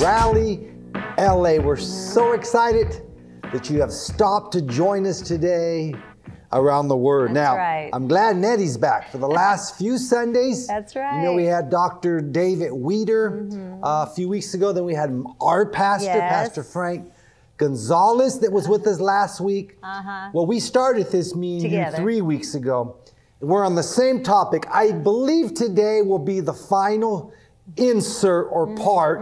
Rally 0.00 0.66
LA. 1.18 1.58
We're 1.58 1.76
so 1.76 2.32
excited 2.32 3.02
that 3.52 3.68
you 3.68 3.82
have 3.82 3.92
stopped 3.92 4.50
to 4.54 4.62
join 4.62 5.06
us 5.06 5.20
today 5.20 5.94
around 6.52 6.88
the 6.88 6.96
Word. 6.96 7.34
That's 7.34 7.34
now, 7.34 7.56
right. 7.56 7.90
I'm 7.92 8.08
glad 8.08 8.36
Nettie's 8.38 8.78
back 8.78 9.12
for 9.12 9.18
the 9.18 9.28
last 9.28 9.76
few 9.76 9.98
Sundays. 9.98 10.66
That's 10.66 10.96
right. 10.96 11.18
You 11.18 11.24
know, 11.24 11.34
we. 11.34 11.42
Mm-hmm. 11.42 11.52
had 11.52 11.68
Dr. 11.68 12.22
David 12.22 12.72
Weeder 12.72 13.46
uh, 13.82 14.06
a 14.08 14.14
few 14.14 14.26
weeks 14.26 14.54
ago. 14.54 14.72
Then 14.72 14.84
we 14.84 14.94
had 14.94 15.22
our 15.38 15.66
pastor, 15.66 16.06
Yes. 16.06 16.48
Pastor 16.48 16.62
Frank 16.62 17.12
Gonzalez, 17.58 18.38
that 18.38 18.50
was 18.50 18.68
with 18.68 18.86
us 18.86 19.00
last 19.00 19.38
week. 19.38 19.76
Uh-huh. 19.82 20.30
Well, 20.32 20.46
we 20.46 20.60
started 20.60 21.08
this 21.10 21.34
meeting 21.34 21.84
three 21.92 22.22
weeks 22.22 22.54
ago. 22.54 22.96
We're 23.40 23.66
on 23.66 23.74
the 23.74 23.82
same 23.82 24.22
topic. 24.22 24.64
I 24.72 24.92
believe 24.92 25.52
today 25.52 26.00
will 26.00 26.18
be 26.18 26.40
the 26.40 26.54
final 26.54 27.34
insert 27.76 28.48
or 28.50 28.74
part 28.76 29.20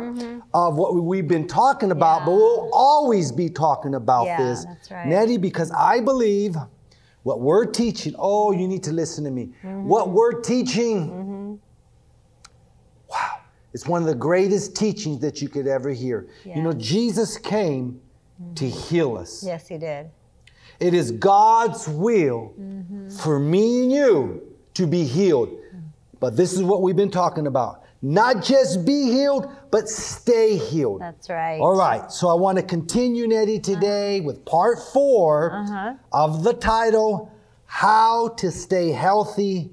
of 0.55 0.77
what 0.77 0.95
we've 0.95 1.29
been 1.29 1.47
talking 1.47 1.91
about, 1.91 2.21
but 2.25 2.33
Mm-hmm. 2.33 2.39
We'll 2.41 2.71
always 2.73 3.31
be 3.33 3.49
talking 3.49 3.95
about 3.95 4.27
Yeah, 4.27 4.37
this, 4.39 4.67
right. 4.91 5.07
Nettie, 5.07 5.37
because 5.39 5.71
I 5.73 6.01
believe 6.01 6.57
what 7.23 7.41
we're 7.41 7.67
teaching. 7.67 8.15
Oh, 8.19 8.53
you 8.53 8.67
need 8.69 8.83
to 8.85 8.93
listen 8.93 9.25
to 9.25 9.31
me. 9.31 9.47
Mm-hmm. 9.63 9.85
What 9.89 10.11
we're 10.11 10.41
teaching. 10.41 11.61
Wow, 13.11 13.41
it's 13.73 13.87
one 13.87 14.03
of 14.03 14.09
the 14.09 14.15
greatest 14.15 14.77
teachings 14.77 15.21
that 15.21 15.41
you 15.43 15.49
could 15.49 15.67
ever 15.67 15.91
hear. 15.91 16.29
You 16.45 16.63
know, 16.63 16.73
Jesus 16.73 17.37
came 17.39 18.01
to 18.55 18.69
heal 18.69 19.17
us. 19.17 19.43
Yes, 19.45 19.69
he 19.69 19.79
did. 19.79 20.11
It 20.81 20.95
is 20.95 21.11
God's 21.13 21.89
will 21.89 22.55
Mm-hmm. 22.59 23.11
for 23.11 23.39
me 23.41 23.83
and 23.83 23.93
you 23.93 24.43
to 24.75 24.87
be 24.87 25.05
healed. 25.05 25.51
But 26.21 26.37
this 26.37 26.53
is 26.53 26.63
what 26.63 26.83
we've 26.83 26.97
been 26.97 27.11
talking 27.11 27.47
about. 27.47 27.83
Not 28.01 28.45
just 28.45 28.85
be 28.87 29.11
healed, 29.11 29.49
but 29.71 29.89
stay 29.89 30.57
healed. 30.57 31.01
That's 31.01 31.29
right. 31.29 31.59
All 31.59 31.77
right, 31.77 32.11
so 32.13 32.29
I 32.29 32.35
want 32.35 32.57
to 32.59 32.63
continue, 32.63 33.27
Nettie, 33.27 33.59
today 33.59 34.21
with 34.21 34.45
part 34.45 34.79
4 34.93 35.53
Uh-huh. 35.53 35.95
of 36.13 36.45
the 36.45 36.53
title 36.53 37.33
How 37.67 38.29
to 38.37 38.53
Stay 38.53 38.91
Healthy 38.93 39.73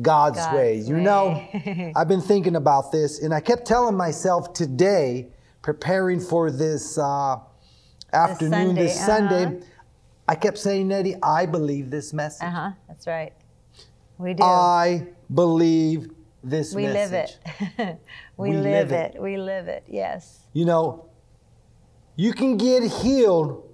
God's, 0.00 0.38
God's 0.38 0.54
Way. 0.56 0.76
You 0.78 0.96
know. 0.96 1.46
I've 1.96 2.08
been 2.08 2.22
thinking 2.22 2.56
about 2.56 2.90
this, 2.90 3.22
and 3.22 3.34
I 3.34 3.40
kept 3.40 3.66
telling 3.66 3.96
myself 3.96 4.54
today, 4.54 5.28
preparing 5.60 6.20
for 6.20 6.50
this 6.50 6.96
uh, 6.96 7.36
afternoon, 8.14 8.74
this 8.76 8.98
Sunday, 8.98 9.42
Sunday, 9.42 9.56
uh-huh. 9.58 9.66
I 10.26 10.34
kept 10.36 10.56
saying, 10.56 10.88
Nettie, 10.88 11.16
I 11.22 11.44
believe 11.44 11.90
this 11.90 12.14
message. 12.14 12.46
Uh 12.46 12.50
huh. 12.50 12.70
That's 12.88 13.06
right. 13.06 13.34
We 14.16 14.32
do. 14.32 14.42
I 14.42 15.08
believe 15.34 16.10
this 16.42 16.74
we 16.74 16.88
live 16.88 17.12
it. 17.12 17.38
we, 18.36 18.50
We 18.50 18.56
live, 18.56 18.90
live 18.90 18.92
it. 18.92 19.14
it. 19.16 19.22
We 19.22 19.36
live 19.36 19.68
it. 19.68 19.84
Yes. 19.88 20.40
You 20.52 20.64
know, 20.64 21.06
you 22.16 22.32
can 22.32 22.56
get 22.56 22.82
healed, 22.82 23.68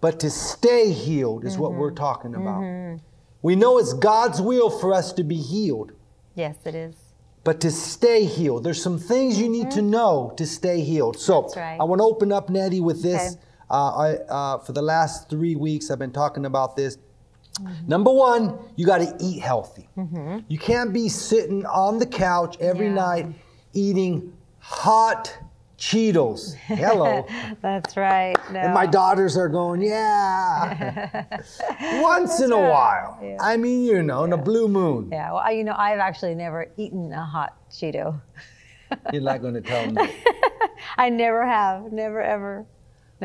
but 0.00 0.20
to 0.20 0.30
stay 0.30 0.90
healed 0.92 1.44
is 1.44 1.56
what 1.56 1.72
we're 1.72 1.88
Mm-hmm. 1.90 1.96
talking 1.96 2.34
about. 2.34 3.00
We 3.42 3.56
know 3.56 3.78
it's 3.78 3.92
God's 3.92 4.40
will 4.40 4.70
for 4.70 4.92
us 4.94 5.12
to 5.14 5.22
be 5.24 5.36
healed, 5.36 5.92
Yes, 6.34 6.56
it 6.64 6.74
is. 6.74 6.96
but 7.44 7.60
to 7.60 7.70
stay 7.70 8.24
healed, 8.24 8.64
there's 8.64 8.82
some 8.82 8.98
things 8.98 9.38
you 9.38 9.48
need 9.48 9.70
to 9.72 9.82
know 9.82 10.32
to 10.38 10.46
stay 10.46 10.80
healed. 10.80 11.18
So 11.18 11.42
Mm-hmm. 11.42 11.60
Right. 11.60 11.78
I 11.80 11.84
want 11.84 12.00
to 12.00 12.04
open 12.04 12.32
up, 12.32 12.48
Nettie, 12.50 12.80
with 12.80 13.02
this. 13.02 13.32
Okay. 13.34 13.40
Uh, 13.70 13.74
I, 13.96 14.14
uh, 14.28 14.58
for 14.58 14.72
the 14.72 14.82
last 14.82 15.30
three 15.30 15.56
weeks, 15.56 15.90
I've 15.90 15.98
been 15.98 16.12
talking 16.12 16.44
about 16.46 16.76
this. 16.76 16.98
Mm-hmm. 17.60 17.88
Number 17.88 18.12
one, 18.12 18.58
you 18.76 18.84
got 18.86 18.98
to 18.98 19.14
eat 19.20 19.40
healthy. 19.40 19.88
You 20.48 20.58
can't 20.58 20.92
be 20.92 21.08
sitting 21.08 21.64
on 21.66 21.98
the 21.98 22.06
couch 22.06 22.56
every 22.60 22.86
Yeah. 22.86 22.94
night 22.94 23.26
eating 23.72 24.32
hot 24.58 25.36
Cheetos. 25.78 26.54
Hello. 26.54 27.26
That's 27.60 27.96
right. 27.96 28.36
No. 28.52 28.60
And 28.60 28.72
my 28.72 28.86
daughters 28.86 29.36
are 29.36 29.48
going, 29.48 29.82
yeah. 29.82 31.24
Once 32.00 32.40
in 32.40 32.52
a 32.52 32.56
right. 32.56 32.70
while. 32.70 33.18
Yeah. 33.22 33.36
I 33.40 33.56
mean, 33.56 33.82
you 33.84 34.02
know, 34.02 34.24
in 34.24 34.32
a 34.32 34.36
blue 34.36 34.68
moon. 34.68 35.08
Yeah. 35.12 35.32
Well, 35.32 35.52
you 35.52 35.64
know, 35.64 35.74
I've 35.76 35.98
actually 35.98 36.34
never 36.36 36.70
eaten 36.76 37.12
a 37.12 37.24
hot 37.24 37.56
Cheeto. 37.70 38.20
You're 39.12 39.22
not 39.22 39.42
going 39.42 39.54
to 39.54 39.60
tell 39.60 39.90
me. 39.90 40.08
I 40.96 41.08
never 41.10 41.44
have. 41.44 41.92
Never 41.92 42.22
ever. 42.22 42.66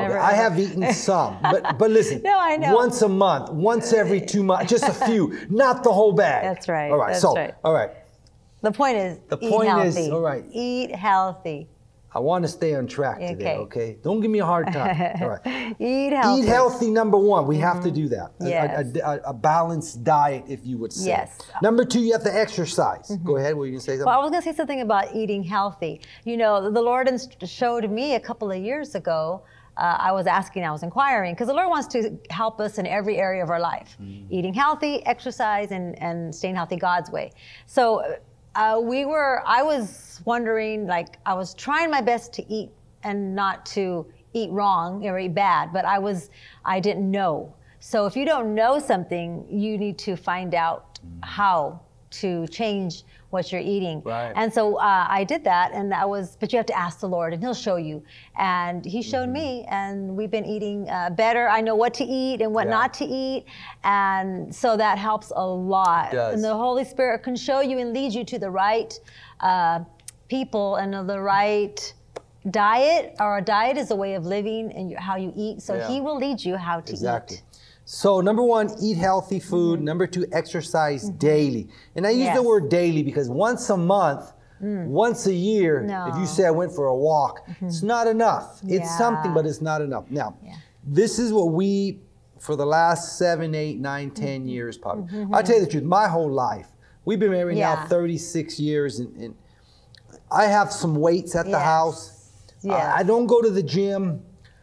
Never. 0.00 0.18
Okay, 0.18 0.26
I 0.26 0.32
have 0.32 0.58
eaten 0.58 0.92
some, 1.08 1.38
but 1.42 1.78
but 1.78 1.90
listen. 1.90 2.22
No, 2.30 2.38
I 2.38 2.56
know. 2.56 2.74
Once 2.74 3.02
a 3.02 3.08
month, 3.08 3.50
once 3.50 3.92
every 3.92 4.20
two 4.20 4.42
months, 4.42 4.70
just 4.70 4.84
a 4.84 4.92
few, 4.92 5.36
not 5.48 5.82
the 5.82 5.92
whole 5.92 6.12
bag. 6.12 6.42
That's 6.42 6.68
right, 6.68 6.90
All 6.90 6.98
right. 6.98 7.16
so, 7.16 7.34
right. 7.34 7.54
all 7.64 7.72
right. 7.72 7.90
The 8.62 8.72
point 8.72 8.96
is, 8.98 9.18
The 9.28 9.38
eat 9.40 9.50
point 9.50 9.86
is- 9.86 10.10
all 10.10 10.20
right. 10.20 10.44
Eat 10.52 10.94
healthy. 10.94 11.68
I 12.12 12.18
want 12.18 12.42
to 12.44 12.48
stay 12.48 12.74
on 12.74 12.88
track 12.88 13.20
today. 13.20 13.54
Okay. 13.56 13.96
Don't 14.02 14.20
give 14.20 14.32
me 14.32 14.40
a 14.40 14.44
hard 14.44 14.72
time. 14.72 15.20
All 15.22 15.28
right. 15.28 15.76
Eat 15.78 16.12
healthy. 16.12 16.42
Eat 16.42 16.46
healthy. 16.48 16.90
Number 16.90 17.16
one, 17.16 17.46
we 17.46 17.56
have 17.58 17.80
to 17.82 17.88
mm-hmm. 17.88 17.94
do 17.94 18.08
that. 18.08 18.32
Yes. 18.40 18.96
A, 18.96 18.98
a- 18.98 19.30
a 19.30 19.32
balanced 19.32 20.02
diet, 20.02 20.44
if 20.48 20.66
you 20.66 20.76
would 20.78 20.92
say. 20.92 21.06
Yes. 21.06 21.38
Number 21.62 21.84
two, 21.84 22.00
you 22.00 22.12
have 22.12 22.24
to 22.24 22.34
exercise. 22.34 23.10
Mm-hmm. 23.10 23.24
Go 23.24 23.36
ahead. 23.36 23.54
Were 23.54 23.66
you 23.66 23.72
gonna 23.72 23.80
say 23.80 23.92
something? 23.92 24.06
Well, 24.06 24.18
I 24.18 24.22
was 24.22 24.30
going 24.32 24.42
to 24.42 24.48
say 24.50 24.56
something 24.56 24.80
about 24.80 25.14
eating 25.14 25.44
healthy. 25.44 26.00
You 26.24 26.36
know, 26.36 26.68
the 26.68 26.82
Lord 26.82 27.08
showed 27.44 27.88
me 27.88 28.16
a 28.16 28.20
couple 28.20 28.50
of 28.50 28.58
years 28.58 28.96
ago. 28.96 29.44
Uh, 29.80 29.96
I 30.08 30.12
was 30.12 30.26
asking, 30.26 30.62
I 30.64 30.72
was 30.78 30.82
inquiring, 30.82 31.32
because 31.32 31.48
the 31.48 31.54
Lord 31.54 31.70
wants 31.76 31.88
to 31.94 32.18
help 32.28 32.60
us 32.60 32.76
in 32.80 32.86
every 32.86 33.16
area 33.16 33.42
of 33.42 33.50
our 33.54 33.62
life 33.72 33.96
eating 34.36 34.52
healthy, 34.52 34.94
exercise, 35.06 35.70
and, 35.76 35.86
and 36.02 36.34
staying 36.34 36.56
healthy 36.60 36.76
God's 36.76 37.10
way. 37.10 37.32
So 37.64 37.82
uh, 38.54 38.78
we 38.82 39.06
were, 39.06 39.42
I 39.46 39.62
was 39.62 40.20
wondering, 40.26 40.86
like, 40.86 41.18
I 41.24 41.34
was 41.34 41.54
trying 41.54 41.90
my 41.90 42.02
best 42.02 42.26
to 42.34 42.42
eat 42.52 42.70
and 43.04 43.34
not 43.34 43.64
to 43.76 44.06
eat 44.34 44.50
wrong 44.50 45.06
or 45.08 45.18
eat 45.18 45.34
bad, 45.34 45.72
but 45.72 45.84
I 45.86 45.98
was, 45.98 46.28
I 46.64 46.78
didn't 46.78 47.10
know. 47.10 47.54
So 47.78 48.04
if 48.04 48.14
you 48.16 48.26
don't 48.26 48.54
know 48.54 48.78
something, 48.78 49.46
you 49.48 49.78
need 49.78 49.96
to 50.00 50.14
find 50.14 50.54
out 50.54 50.98
how 51.22 51.80
to 52.10 52.46
change 52.48 53.04
what 53.30 53.50
you're 53.52 53.60
eating. 53.60 54.02
Right. 54.04 54.32
And 54.34 54.52
so 54.52 54.76
uh, 54.76 55.06
I 55.08 55.24
did 55.24 55.44
that, 55.44 55.72
and 55.72 55.94
I 55.94 56.04
was, 56.04 56.36
but 56.40 56.52
you 56.52 56.56
have 56.56 56.66
to 56.66 56.78
ask 56.78 57.00
the 57.00 57.08
Lord, 57.08 57.32
and 57.32 57.42
He'll 57.42 57.54
show 57.54 57.76
you. 57.76 58.02
And 58.38 58.84
He 58.84 59.02
showed 59.02 59.24
Mm-hmm. 59.28 59.32
me, 59.32 59.66
and 59.70 60.16
we've 60.16 60.30
been 60.30 60.44
eating 60.46 60.88
uh, 60.90 61.10
better. 61.10 61.48
I 61.48 61.60
know 61.60 61.74
what 61.76 61.94
to 61.94 62.04
eat 62.04 62.42
and 62.42 62.52
what 62.52 62.66
Yeah. 62.66 62.70
not 62.78 62.94
to 62.94 63.04
eat, 63.04 63.44
and 63.84 64.54
so 64.54 64.76
that 64.76 64.98
helps 64.98 65.32
a 65.34 65.46
lot. 65.46 66.12
And 66.14 66.42
the 66.44 66.54
Holy 66.54 66.84
Spirit 66.84 67.22
can 67.22 67.36
show 67.36 67.60
you 67.60 67.78
and 67.78 67.92
lead 67.92 68.12
you 68.12 68.24
to 68.24 68.38
the 68.38 68.50
right 68.50 68.92
uh, 69.40 69.80
people 70.28 70.76
and 70.76 71.08
the 71.08 71.20
right 71.20 71.92
diet. 72.50 73.14
Or 73.20 73.38
a 73.38 73.42
diet 73.42 73.76
is 73.76 73.90
a 73.90 73.96
way 73.96 74.14
of 74.14 74.24
living 74.26 74.72
and 74.72 74.98
how 74.98 75.16
you 75.16 75.32
eat. 75.36 75.62
So 75.62 75.74
Yeah. 75.74 75.88
He 75.88 76.00
will 76.00 76.16
lead 76.16 76.42
you 76.44 76.56
how 76.56 76.80
to 76.80 76.92
Exactly. 76.92 77.36
eat. 77.36 77.42
So 77.84 78.20
number 78.20 78.42
one, 78.42 78.70
eat 78.80 78.96
healthy 78.98 79.40
food. 79.40 79.80
Number 79.80 80.06
two, 80.06 80.26
exercise 80.32 81.08
daily. 81.10 81.68
And 81.96 82.06
I 82.06 82.10
use 82.10 82.18
the 82.18 82.24
Mm-hmm. 82.26 82.36
Yes. 82.36 82.38
Mm. 82.42 82.46
word 82.46 82.68
daily 82.68 83.02
because 83.02 83.28
once 83.28 83.68
a 83.70 83.76
month, 83.76 84.32
once 84.60 85.26
a 85.26 85.32
year, 85.34 85.80
if 85.82 85.86
No. 85.88 85.94
Mm-hmm. 85.94 86.20
you 86.20 86.26
say 86.26 86.44
I 86.46 86.50
went 86.50 86.72
for 86.74 86.86
a 86.86 86.94
walk, 86.94 87.40
it's 87.62 87.82
not 87.82 88.06
enough. 88.06 88.60
It's 88.66 88.96
something, 88.98 89.32
but 89.34 89.46
it's 89.46 89.60
not 89.60 89.80
enough. 89.80 90.04
Now, 90.10 90.36
Yeah. 90.44 90.54
this 90.84 91.18
is 91.18 91.32
what 91.32 91.46
we, 91.52 92.00
for 92.38 92.56
the 92.56 92.66
last 92.66 93.16
seven, 93.18 93.54
eight, 93.54 93.78
nine, 93.80 94.10
ten 94.10 94.40
Mm-hmm. 94.42 94.48
years, 94.48 94.78
probably. 94.78 95.26
I'll 95.32 95.42
tell 95.42 95.56
you 95.56 95.64
the 95.64 95.70
truth, 95.70 95.84
my 95.84 96.06
whole 96.08 96.30
life, 96.30 96.68
we've 97.06 97.18
been 97.18 97.30
married 97.32 97.56
now 97.58 97.86
36 97.86 98.60
years, 98.60 99.00
and, 99.00 99.16
and 99.16 99.34
I 100.30 100.44
have 100.44 100.70
some 100.72 100.94
weights 100.94 101.34
at 101.34 101.46
the 101.50 101.58
house. 101.58 102.30
Yes. 102.62 102.74
I, 102.74 102.98
I 103.00 103.02
don't 103.02 103.26
go 103.26 103.40
to 103.42 103.50
the 103.50 103.62
gym. 103.62 104.22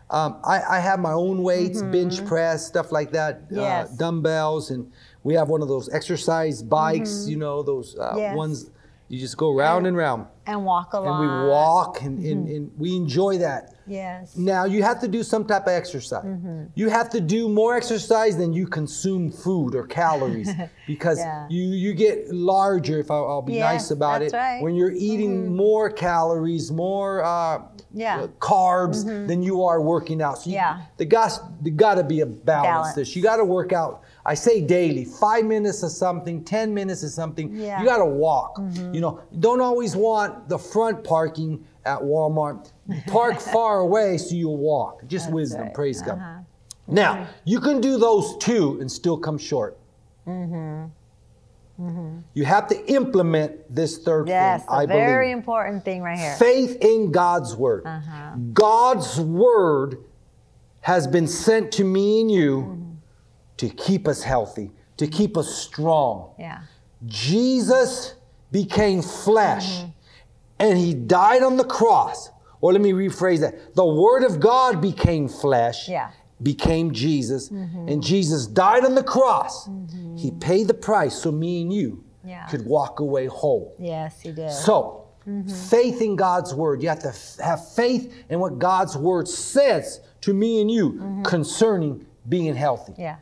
Um, 0.10 0.38
I, 0.44 0.62
I 0.78 0.80
have 0.80 1.00
my 1.00 1.12
own 1.12 1.44
weights, 1.44 1.82
bench 1.82 2.26
press, 2.26 2.66
stuff 2.66 2.92
like 2.92 3.12
that, 3.12 3.44
Mm-hmm. 3.50 3.56
Yes. 3.60 3.92
uh, 3.92 3.96
dumbbells, 3.98 4.72
and 4.72 4.92
we 5.24 5.34
have 5.34 5.50
one 5.50 5.62
of 5.62 5.68
those 5.68 5.90
exercise 5.94 6.62
bikes, 6.64 7.28
you 7.28 7.38
know, 7.38 7.62
those 7.62 7.98
uh, 7.98 8.10
Mm-hmm. 8.12 8.18
Yes. 8.20 8.36
ones 8.36 8.72
you 9.10 9.18
just 9.20 9.38
go 9.38 9.54
round 9.56 9.88
and 9.88 9.96
round. 9.96 10.28
And 10.46 10.66
walk 10.66 10.94
a 10.94 10.98
And 11.02 11.20
we 11.22 11.50
walk 11.50 12.02
and, 12.02 12.20
Mm-hmm. 12.20 12.32
and, 12.32 12.48
and 12.50 12.72
we 12.78 12.94
enjoy 12.96 13.38
that. 13.38 13.74
Yes. 13.86 14.36
Now, 14.36 14.66
you 14.66 14.84
have 14.84 15.00
to 15.00 15.08
do 15.08 15.24
some 15.24 15.46
type 15.46 15.62
of 15.64 15.70
exercise. 15.70 16.26
Mm-hmm. 16.26 16.64
You 16.76 16.90
have 16.90 17.10
to 17.12 17.22
do 17.22 17.48
more 17.48 17.76
exercise 17.78 18.36
than 18.36 18.52
you 18.52 18.68
consume 18.68 19.32
food 19.32 19.76
or 19.76 19.88
calories 19.88 20.50
because 20.88 21.20
Yeah. 21.20 21.48
you, 21.50 21.64
you 21.70 21.94
get 21.94 22.34
larger, 22.34 23.00
if 23.00 23.10
I'll, 23.10 23.28
I'll 23.30 23.42
be 23.42 23.54
Yes, 23.54 23.74
nice 23.74 23.92
about 23.92 24.20
that's 24.20 24.34
it, 24.34 24.38
right. 24.38 24.56
Mm-hmm. 24.56 24.64
when 24.66 24.76
you're 24.76 24.92
eating 24.94 25.56
more 25.56 25.90
calories, 25.90 26.70
more 26.72 27.24
uh, 27.24 27.62
Yeah. 27.94 28.18
Mm-hmm. 28.18 28.24
uh, 28.26 28.28
carbs 28.40 29.06
than 29.28 29.42
you 29.42 29.64
are 29.64 29.82
working 29.82 30.22
out. 30.22 30.40
So 30.40 30.50
you, 30.50 30.56
Yeah. 30.56 30.82
the 30.98 31.06
got 31.06 31.40
there 31.64 31.74
got 31.74 31.96
to 31.96 32.04
be 32.04 32.22
a 32.22 32.26
balance. 32.26 32.68
Balance. 32.68 32.96
This 32.96 33.16
you 33.16 33.24
got 33.24 33.38
to 33.38 33.46
work 33.46 33.72
out. 33.74 34.04
I 34.26 34.34
say 34.34 34.62
daily, 34.62 35.06
five 35.06 35.46
minutes 35.46 35.84
of 35.84 35.92
something, 35.92 36.44
ten 36.44 36.74
minutes 36.74 37.04
of 37.04 37.12
something. 37.12 37.54
Yeah. 37.56 37.76
Mm-hmm. 37.76 37.84
You 37.84 37.90
got 37.90 37.98
to 38.00 38.06
walk. 38.06 38.60
You 38.94 39.00
know, 39.02 39.22
don't 39.40 39.62
always 39.62 39.96
want 39.96 40.50
the 40.50 40.58
front 40.60 41.04
parking 41.04 41.66
at 41.86 42.00
Walmart. 42.00 42.72
Park 43.08 43.40
far 43.40 43.80
away 43.80 44.18
so 44.18 44.36
you'll 44.36 44.58
walk. 44.58 45.06
Just 45.08 45.32
wisdom. 45.32 45.62
right. 45.62 45.74
Praise 45.74 46.02
God. 46.02 46.18
Uh-huh. 46.20 46.40
Now 46.88 47.28
you 47.46 47.60
can 47.60 47.82
do 47.82 47.98
those 47.98 48.38
two 48.38 48.78
and 48.82 48.92
still 48.92 49.18
come 49.18 49.38
short. 49.38 49.78
You 52.34 52.44
have 52.46 52.68
to 52.70 52.86
implement 52.92 53.74
this 53.74 54.00
third 54.00 54.28
Yes, 54.28 54.62
thing. 54.62 54.70
I 54.72 54.84
a 54.84 54.88
very 54.88 55.28
believe. 55.28 55.38
important 55.38 55.86
thing 55.86 56.02
right 56.02 56.18
here. 56.18 56.36
Faith 56.36 56.78
in 56.82 57.12
God's 57.12 57.56
word. 57.56 57.84
Uh-huh. 57.86 58.36
God's 58.54 59.20
word 59.20 60.04
has 60.82 61.06
been 61.08 61.28
sent 61.28 61.72
to 61.74 61.84
me 61.84 62.22
and 62.22 62.32
you 62.32 62.62
Mm-hmm. 62.62 62.92
to 63.58 63.70
keep 63.70 64.08
us 64.08 64.24
healthy, 64.24 64.72
to 64.98 65.06
keep 65.08 65.38
us 65.38 65.54
strong. 65.54 66.34
Yeah. 66.40 66.62
Jesus 67.06 68.16
became 68.52 69.02
flesh 69.02 69.70
Mm-hmm. 69.78 69.90
and 70.60 70.78
he 70.80 70.94
died 70.96 71.44
on 71.44 71.58
the 71.58 71.64
cross. 71.66 72.30
Or 72.60 72.74
let 72.74 72.82
me 72.82 72.92
rephrase 72.92 73.42
that. 73.42 73.76
The 73.76 73.86
word 73.86 74.24
of 74.24 74.40
God 74.40 74.82
became 74.82 75.28
flesh, 75.28 75.88
Yeah. 75.88 76.10
Became 76.44 76.92
Jesus, 76.94 77.50
mm-hmm. 77.50 77.88
and 77.88 78.04
Jesus 78.04 78.46
died 78.48 78.86
on 78.86 78.96
the 78.96 79.04
cross. 79.04 79.68
Mm-hmm. 79.68 80.16
He 80.18 80.32
paid 80.32 80.68
the 80.68 80.74
price 80.74 81.16
so 81.16 81.32
me 81.32 81.62
and 81.62 81.74
you 81.74 82.04
Yeah. 82.24 82.46
could 82.48 82.66
walk 82.66 83.00
away 83.00 83.26
whole. 83.28 83.76
Yes, 83.80 84.22
he 84.22 84.32
did. 84.32 84.52
So, 84.52 85.06
mm-hmm. 85.28 85.48
faith 85.50 86.02
in 86.02 86.16
God's 86.16 86.54
word. 86.54 86.84
You 86.84 86.90
have 86.90 87.00
to 87.00 87.10
f- 87.10 87.38
have 87.44 87.68
faith 87.74 88.14
in 88.30 88.40
what 88.40 88.60
God's 88.60 88.96
word 88.98 89.28
says 89.28 90.02
to 90.22 90.34
me 90.34 90.62
and 90.62 90.70
you 90.70 91.22
concerning 91.24 92.06
being 92.30 92.56
healthy. 92.56 92.94
yeah. 92.98 93.18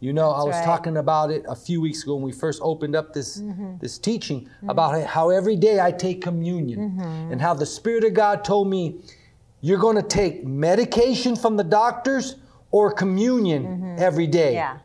You 0.00 0.12
know, 0.12 0.30
I 0.32 0.42
was 0.42 0.56
right. 0.56 0.64
talking 0.64 0.96
about 0.96 1.30
it 1.30 1.44
a 1.48 1.54
few 1.54 1.80
weeks 1.80 2.02
ago 2.02 2.16
when 2.16 2.24
we 2.24 2.32
first 2.32 2.60
opened 2.64 2.96
up 2.96 3.12
this 3.14 3.40
this 3.78 3.98
teaching 3.98 4.48
about 4.66 5.00
how 5.06 5.30
every 5.30 5.54
day 5.54 5.78
I 5.78 5.92
take 5.92 6.20
communion 6.20 6.98
and 7.30 7.40
how 7.40 7.54
the 7.54 7.66
Spirit 7.66 8.02
of 8.02 8.12
God 8.12 8.42
told 8.44 8.66
me 8.68 8.96
you're 9.60 9.78
going 9.78 9.94
to 9.94 10.02
take 10.02 10.44
medication 10.44 11.36
from 11.36 11.56
the 11.56 11.62
doctors 11.62 12.34
or 12.72 12.90
communion 12.92 13.96
every 13.98 14.26
day. 14.26 14.54
Yeah. 14.54 14.78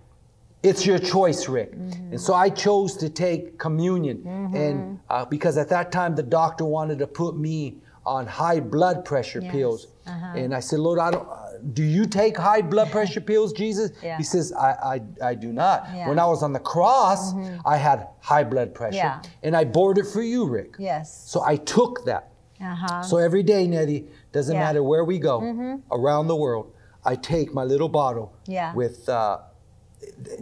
It's 0.63 0.85
your 0.85 0.99
choice, 0.99 1.47
Rick. 1.47 1.71
Mm-hmm. 1.75 2.11
And 2.11 2.21
so 2.21 2.33
I 2.33 2.49
chose 2.49 2.95
to 2.97 3.09
take 3.09 3.57
communion, 3.57 4.17
and 4.53 4.99
uh, 5.09 5.23
because 5.25 5.57
at 5.57 5.69
that 5.69 5.91
time 5.91 6.15
the 6.15 6.23
doctor 6.23 6.65
wanted 6.65 6.99
to 6.99 7.07
put 7.07 7.37
me 7.37 7.77
on 8.05 8.25
high 8.25 8.59
blood 8.59 9.03
pressure 9.05 9.41
Yes. 9.41 9.51
pills, 9.51 9.87
Uh-huh. 10.07 10.39
and 10.39 10.53
I 10.55 10.61
said, 10.61 10.79
Lord, 10.79 10.99
I 10.99 11.11
don't. 11.11 11.27
Uh, 11.27 11.43
do 11.73 11.83
you 11.83 12.05
take 12.05 12.37
high 12.37 12.61
blood 12.61 12.89
pressure 12.91 13.21
pills, 13.31 13.51
Jesus? 13.53 13.91
Yeah. 14.01 14.17
He 14.17 14.23
says, 14.23 14.51
I, 14.53 14.71
I, 14.93 15.01
I 15.29 15.35
do 15.35 15.51
not. 15.53 15.77
Yeah. 15.83 15.89
Mm-hmm. 15.89 16.09
When 16.09 16.19
I 16.19 16.25
was 16.25 16.41
on 16.43 16.53
the 16.53 16.59
cross, 16.73 17.33
I 17.65 17.77
had 17.77 18.07
high 18.21 18.43
blood 18.43 18.73
pressure, 18.73 18.97
Yeah. 18.97 19.21
and 19.43 19.55
I 19.55 19.63
bore 19.65 19.91
it 19.99 20.07
for 20.07 20.21
you, 20.23 20.45
Rick. 20.47 20.75
Yes. 20.79 21.05
So 21.31 21.43
I 21.43 21.55
took 21.57 22.05
that. 22.05 22.23
Uh-huh. 22.61 23.03
So 23.03 23.17
every 23.17 23.43
day, 23.43 23.67
Nettie, 23.67 24.05
doesn't. 24.31 24.55
Mm-hmm. 24.55 24.63
matter 24.63 24.83
where 24.83 25.03
we 25.05 25.17
go 25.19 25.35
around 25.91 26.27
the 26.27 26.35
world, 26.45 26.71
I 27.07 27.15
take 27.15 27.53
my 27.53 27.63
little 27.63 27.87
bottle 27.89 28.33
Yeah. 28.47 28.73
with 28.75 29.07
uh, 29.07 29.39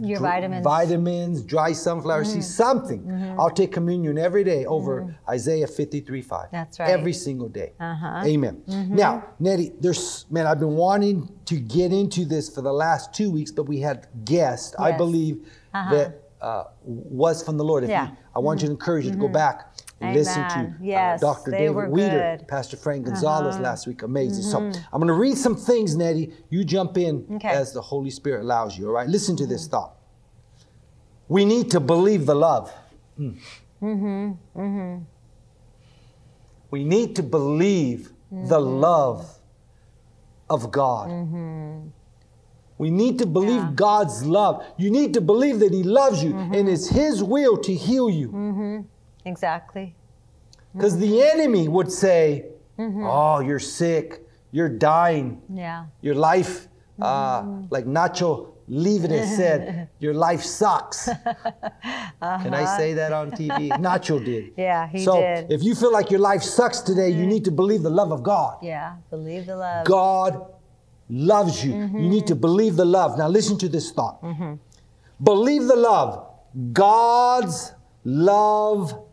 Your 0.00 0.20
vitamins. 0.20 0.64
vitamins, 0.64 1.42
dry 1.42 1.72
sunflower 1.72 2.24
Mm-hmm. 2.24 2.32
seeds, 2.32 2.54
something. 2.54 3.36
I'll 3.38 3.50
take 3.50 3.72
communion 3.72 4.18
every 4.18 4.42
day 4.44 4.66
over 4.66 5.14
Isaiah 5.28 5.66
53 5.68 6.20
5. 6.22 6.48
That's 6.50 6.80
right. 6.80 6.90
Every 6.90 7.12
single 7.12 7.48
day. 7.48 7.72
Uh-huh. 7.80 8.22
Amen. 8.26 8.62
Now, 8.66 9.24
Nettie, 9.38 9.72
there's, 9.80 10.26
man, 10.28 10.46
I've 10.46 10.58
been 10.60 10.74
wanting 10.76 11.30
to 11.46 11.56
get 11.58 11.92
into 11.92 12.24
this 12.24 12.48
for 12.54 12.62
the 12.62 12.72
last 12.72 13.14
two 13.14 13.30
weeks, 13.30 13.50
but 13.52 13.62
we 13.64 13.78
had 13.80 14.08
guests, 14.24 14.74
I 14.78 14.90
believe, 14.92 15.46
Uh-huh. 15.72 15.94
that 15.94 16.22
uh, 16.40 16.64
was 16.84 17.42
from 17.42 17.56
the 17.56 17.64
Lord. 17.64 17.84
If 17.84 17.90
Yeah. 17.90 18.06
Mm-hmm. 18.06 18.14
you, 18.14 18.20
I 18.34 18.38
want 18.40 18.60
you 18.60 18.66
to 18.68 18.72
encourage 18.72 19.04
you 19.06 19.12
to 19.12 19.16
go 19.16 19.28
back 19.28 19.75
and 20.00 20.14
listen 20.14 20.42
to 20.50 20.74
Yes, 20.82 21.22
uh, 21.22 21.32
Dr. 21.32 21.50
David 21.52 21.88
Weeder. 21.90 22.34
Uh-huh. 22.34 22.44
Pastor 22.48 22.76
Frank 22.76 23.06
Gonzalez 23.06 23.58
last 23.58 23.86
week. 23.86 24.02
Amazing. 24.02 24.42
So 24.44 24.58
I'm 24.58 25.00
going 25.00 25.06
to 25.08 25.14
read 25.14 25.36
some 25.38 25.56
things, 25.56 25.96
Nettie. 25.96 26.32
You 26.50 26.64
jump 26.64 26.98
in 26.98 27.24
Okay. 27.36 27.48
Mm-hmm. 27.48 27.60
as 27.60 27.72
the 27.72 27.80
Holy 27.80 28.10
Spirit 28.10 28.42
allows 28.42 28.76
you, 28.76 28.86
all 28.88 28.92
right? 28.92 29.08
Listen 29.08 29.36
to 29.36 29.46
this 29.46 29.66
thought. 29.68 29.94
We 31.28 31.44
need 31.44 31.70
to 31.72 31.80
believe 31.80 32.26
the 32.26 32.34
love. 32.34 32.72
Mm-hmm. 33.18 34.32
Mm-hmm. 34.56 35.02
We 36.70 36.84
need 36.84 37.16
to 37.16 37.22
believe 37.22 38.10
the 38.30 38.58
Mm-hmm. 38.60 38.80
love 38.80 39.38
of 40.50 40.70
God. 40.70 41.10
We 42.78 42.90
need 42.90 43.18
to 43.20 43.26
believe 43.26 43.62
Yeah. 43.62 43.72
God's 43.74 44.24
love. 44.26 44.62
You 44.76 44.90
need 44.90 45.14
to 45.14 45.20
believe 45.20 45.60
that 45.60 45.72
He 45.72 45.82
loves 45.82 46.22
you 46.22 46.32
Mm-hmm. 46.34 46.54
and 46.54 46.68
it's 46.68 46.88
His 46.88 47.22
will 47.22 47.56
to 47.58 47.74
heal 47.74 48.10
you. 48.10 48.84
Exactly. 49.26 49.94
Because 50.74 50.98
the 50.98 51.22
enemy 51.22 51.68
would 51.68 51.90
say, 51.92 52.46
Mm-hmm. 52.78 53.04
Oh, 53.06 53.40
you're 53.40 53.58
sick, 53.58 54.22
you're 54.52 54.68
dying, 54.68 55.40
Yeah. 55.52 55.86
your 56.02 56.14
life, 56.14 56.68
uh, 57.00 57.40
Mm-hmm. 57.42 57.64
like 57.70 57.86
Nacho 57.86 58.48
Libre 58.68 59.26
said, 59.38 59.88
your 59.98 60.12
life 60.12 60.42
sucks. 60.42 61.06
Can 62.42 62.52
I 62.52 62.64
say 62.76 62.92
that 62.94 63.12
on 63.12 63.30
TV? 63.30 63.70
Nacho 63.86 64.22
did. 64.22 64.44
Uh-huh. 64.48 64.52
Yeah, 64.58 64.88
he 64.88 65.04
so 65.04 65.14
did. 65.20 65.50
if 65.50 65.62
you 65.62 65.74
feel 65.74 65.90
like 65.90 66.10
your 66.10 66.20
life 66.20 66.42
sucks 66.42 66.80
today, 66.80 67.08
you 67.08 67.26
need 67.26 67.44
to 67.46 67.50
believe 67.50 67.82
the 67.82 67.88
love 67.90 68.12
of 68.12 68.22
God. 68.22 68.58
Yeah. 68.62 68.96
Believe 69.08 69.46
the 69.46 69.56
love. 69.56 69.86
God 69.86 70.44
loves 71.08 71.64
you. 71.64 71.72
You 71.72 72.08
need 72.14 72.26
to 72.26 72.34
believe 72.34 72.76
the 72.76 72.84
love. 72.84 73.16
Now, 73.16 73.28
listen 73.28 73.56
to 73.58 73.68
this 73.70 73.90
thought. 73.90 74.20
Believe 75.22 75.64
the 75.64 75.76
love. 75.76 76.26
God's 76.74 77.72
love 78.04 79.05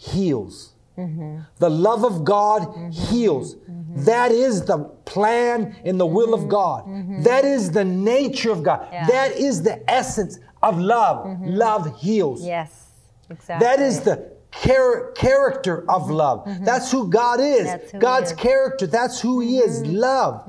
heals. 0.00 0.72
The 0.96 1.70
love 1.70 2.04
of 2.04 2.24
God 2.24 2.92
heals. 2.92 3.56
That 3.96 4.32
is 4.32 4.64
the 4.64 4.78
plan 5.04 5.76
and 5.84 5.98
the 5.98 6.06
will 6.06 6.34
of 6.34 6.48
God. 6.48 6.84
That 7.24 7.44
is 7.44 7.70
the 7.72 7.84
nature 7.84 8.50
of 8.50 8.62
God. 8.62 8.88
Yeah. 8.92 9.06
That 9.06 9.32
is 9.32 9.62
the 9.62 9.90
essence 9.90 10.38
of 10.62 10.78
love. 10.78 11.38
Love 11.42 12.00
heals. 12.00 12.44
Yes. 12.44 12.86
Exactly. 13.28 13.66
That 13.66 13.80
is 13.80 14.00
the 14.00 14.32
char- 14.50 15.12
character 15.12 15.88
of 15.88 16.10
love. 16.10 16.48
That's 16.62 16.90
who 16.90 17.08
God 17.08 17.40
is. 17.40 17.68
Mm-hmm. 17.68 17.96
Who 17.96 18.00
God's 18.00 18.30
is. 18.30 18.36
Mm-hmm. 18.36 18.48
character. 18.48 18.86
That's 18.86 19.20
who 19.20 19.40
He 19.40 19.58
is. 19.58 19.84
Love. 19.86 20.44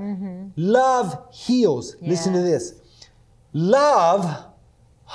Love 0.56 1.27
heals. 1.31 1.95
Listen 2.01 2.33
to 2.33 2.42
this. 2.42 2.74
Love 3.54 4.50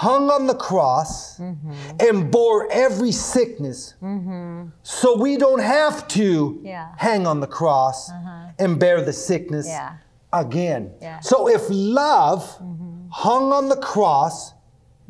hung 0.05 0.29
on 0.31 0.47
the 0.47 0.55
cross 0.55 1.39
Mm-hmm. 1.39 1.73
and 2.07 2.31
bore 2.31 2.69
every 2.71 3.13
sickness. 3.13 3.95
Mm-hmm. 4.03 4.69
So 4.83 5.17
we 5.17 5.37
don't 5.39 5.61
have 5.79 6.07
to 6.09 6.61
Yeah. 6.63 6.83
Uh-huh. 6.85 6.95
hang 6.99 7.27
on 7.27 7.41
the 7.41 7.47
cross 7.47 8.11
uh-huh. 8.11 8.53
and 8.59 8.79
bear 8.79 9.01
the 9.01 9.13
sickness 9.15 9.67
Yeah. 9.67 9.93
again. 10.33 10.91
Yeah. 11.01 11.21
So 11.21 11.49
if 11.49 11.63
love 11.71 12.43
mm-hmm. 12.59 13.09
hung 13.11 13.53
on 13.53 13.69
the 13.71 13.77
cross 13.93 14.53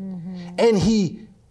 mm-hmm. 0.00 0.55
and 0.65 0.79
he 0.79 0.99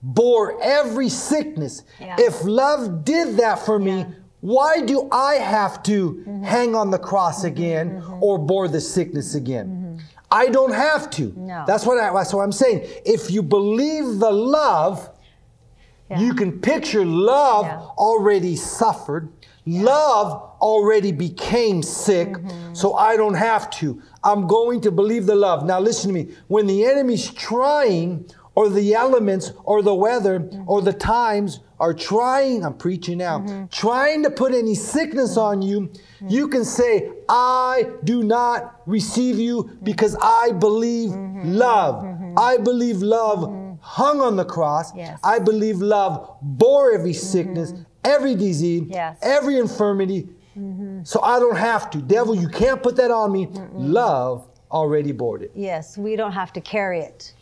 bore 0.01 0.57
every 0.61 1.09
sickness, 1.09 1.83
if 1.99 2.35
love 2.45 3.03
did 3.03 3.35
that 3.37 3.59
for 3.59 3.79
me, 3.79 4.05
why 4.39 4.79
do 4.81 5.09
I 5.11 5.33
have 5.35 5.81
to 5.83 6.23
hang 6.43 6.75
on 6.75 6.91
the 6.91 6.99
cross 6.99 7.43
again 7.43 8.01
or 8.21 8.37
bore 8.37 8.67
the 8.69 8.79
sickness 8.81 9.35
again? 9.35 9.67
I 10.31 10.47
don't 10.47 10.73
have 10.73 11.09
to. 11.11 11.33
No. 11.37 11.63
That's 11.67 11.85
what 11.85 11.97
I, 11.99 12.11
that's 12.13 12.33
what 12.33 12.41
I'm 12.43 12.51
saying. 12.51 12.81
If 13.05 13.29
you 13.31 13.41
believe 13.43 14.19
the 14.19 14.31
love, 14.31 15.09
Yeah. 16.09 16.19
you 16.19 16.33
can 16.33 16.59
picture 16.61 17.05
love 17.05 17.65
Yeah. 17.65 17.79
already 17.97 18.55
suffered. 18.55 19.29
Love 19.67 20.27
already 20.61 21.11
became 21.11 21.81
sick, 21.81 22.29
Mm-hmm. 22.29 22.73
so 22.75 22.93
I 22.93 23.17
don't 23.17 23.33
have 23.33 23.69
to. 23.79 23.99
I'm 24.23 24.45
going 24.47 24.81
to 24.81 24.91
believe 24.91 25.25
the 25.25 25.35
love. 25.35 25.65
Now, 25.65 25.79
listen 25.79 26.09
to 26.09 26.13
me. 26.13 26.35
When 26.47 26.67
the 26.67 26.85
enemy's 26.85 27.31
trying, 27.31 28.29
or 28.53 28.69
the 28.69 28.93
elements, 28.93 29.53
or 29.63 29.81
the 29.81 29.95
weather, 29.95 30.39
Mm-hmm. 30.39 30.69
or 30.69 30.81
the 30.83 30.93
times 30.93 31.59
are 31.79 31.93
trying, 31.93 32.63
I'm 32.65 32.75
preaching 32.75 33.17
now, 33.17 33.39
Mm-hmm. 33.39 33.65
trying 33.67 34.23
to 34.23 34.29
put 34.29 34.53
any 34.53 34.75
sickness 34.75 35.37
on 35.37 35.61
you, 35.61 35.81
mm-hmm. 35.81 36.29
you 36.29 36.47
can 36.47 36.63
say, 36.65 37.11
I 37.27 37.89
do 38.03 38.23
not 38.23 38.81
receive 38.85 39.37
you 39.39 39.63
mm-hmm. 39.63 39.83
because 39.83 40.15
I 40.21 40.51
believe 40.51 41.11
Mm-hmm. 41.11 41.53
love. 41.53 42.03
Mm-hmm. 42.03 42.39
I 42.39 42.57
believe 42.57 43.01
love 43.01 43.77
hung 43.81 44.19
on 44.21 44.35
the 44.35 44.45
cross. 44.45 44.95
Yes. 44.95 45.19
I 45.23 45.39
believe 45.39 45.77
love 45.79 46.37
bore 46.41 46.91
every 46.93 47.13
sickness, 47.13 47.73
every 48.03 48.35
disease, 48.35 48.83
Yes. 48.89 49.17
every 49.21 49.57
infirmity. 49.59 50.29
So 51.03 51.21
I 51.21 51.37
don't 51.39 51.57
have 51.57 51.89
to. 51.91 51.97
Devil, 52.01 52.33
you 52.35 52.47
can't 52.47 52.81
put 52.81 52.95
that 52.95 53.11
on 53.11 53.33
me. 53.33 53.47
Love 53.73 54.47
already 54.71 55.11
bore 55.11 55.41
it. 55.43 55.51
Yes, 55.53 55.97
we 55.97 56.15
don't 56.15 56.31
have 56.31 56.53
to 56.53 56.61
carry 56.61 57.01
it. 57.01 57.33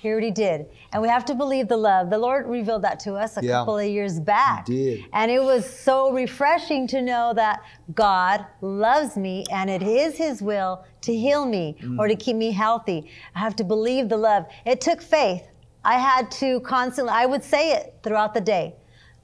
He 0.00 0.08
already 0.08 0.30
did. 0.30 0.66
And 0.92 1.00
we 1.00 1.08
have 1.08 1.24
to 1.26 1.34
believe 1.34 1.68
the 1.68 1.76
love. 1.76 2.10
The 2.10 2.18
Lord 2.18 2.46
revealed 2.46 2.82
that 2.82 3.00
to 3.00 3.14
us 3.14 3.38
a 3.38 3.42
Yeah. 3.42 3.52
couple 3.60 3.78
of 3.78 3.86
years 3.86 4.20
back. 4.20 4.66
He 4.68 4.96
did. 4.96 5.04
And 5.14 5.30
it 5.30 5.42
was 5.42 5.64
so 5.64 6.12
refreshing 6.12 6.86
to 6.88 7.00
know 7.00 7.32
that 7.34 7.62
God 7.94 8.44
loves 8.60 9.16
me 9.16 9.44
and 9.50 9.70
it 9.70 9.82
is 9.82 10.16
His 10.18 10.42
will 10.42 10.84
to 11.02 11.14
heal 11.16 11.46
me 11.46 11.76
or 11.98 12.06
Mm. 12.06 12.08
to 12.10 12.16
keep 12.16 12.36
me 12.36 12.50
healthy. 12.50 13.10
I 13.34 13.38
have 13.38 13.56
to 13.56 13.64
believe 13.64 14.10
the 14.10 14.18
love. 14.18 14.44
It 14.66 14.80
took 14.82 15.00
faith. 15.00 15.44
I 15.84 15.94
had 15.98 16.30
to 16.32 16.60
constantly, 16.60 17.12
I 17.12 17.24
would 17.26 17.42
say 17.42 17.72
it 17.72 17.94
throughout 18.02 18.34
the 18.34 18.40
day. 18.42 18.74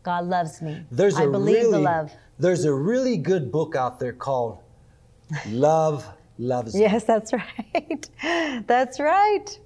God 0.02 0.24
loves 0.24 0.62
me. 0.62 0.86
There's 0.90 1.16
I 1.16 1.24
a 1.24 1.30
believe 1.30 1.56
really, 1.56 1.70
the 1.72 1.78
love. 1.80 2.12
There's 2.38 2.64
a 2.64 2.72
really 2.72 3.16
good 3.18 3.52
book 3.52 3.76
out 3.76 4.00
there 4.00 4.12
called 4.14 4.58
Love 5.50 6.06
Loves 6.38 6.74
Me. 6.74 6.80
Yes, 6.80 7.04
that's 7.04 7.32
right. 7.42 8.08
that's 8.66 8.98
right. 8.98 9.58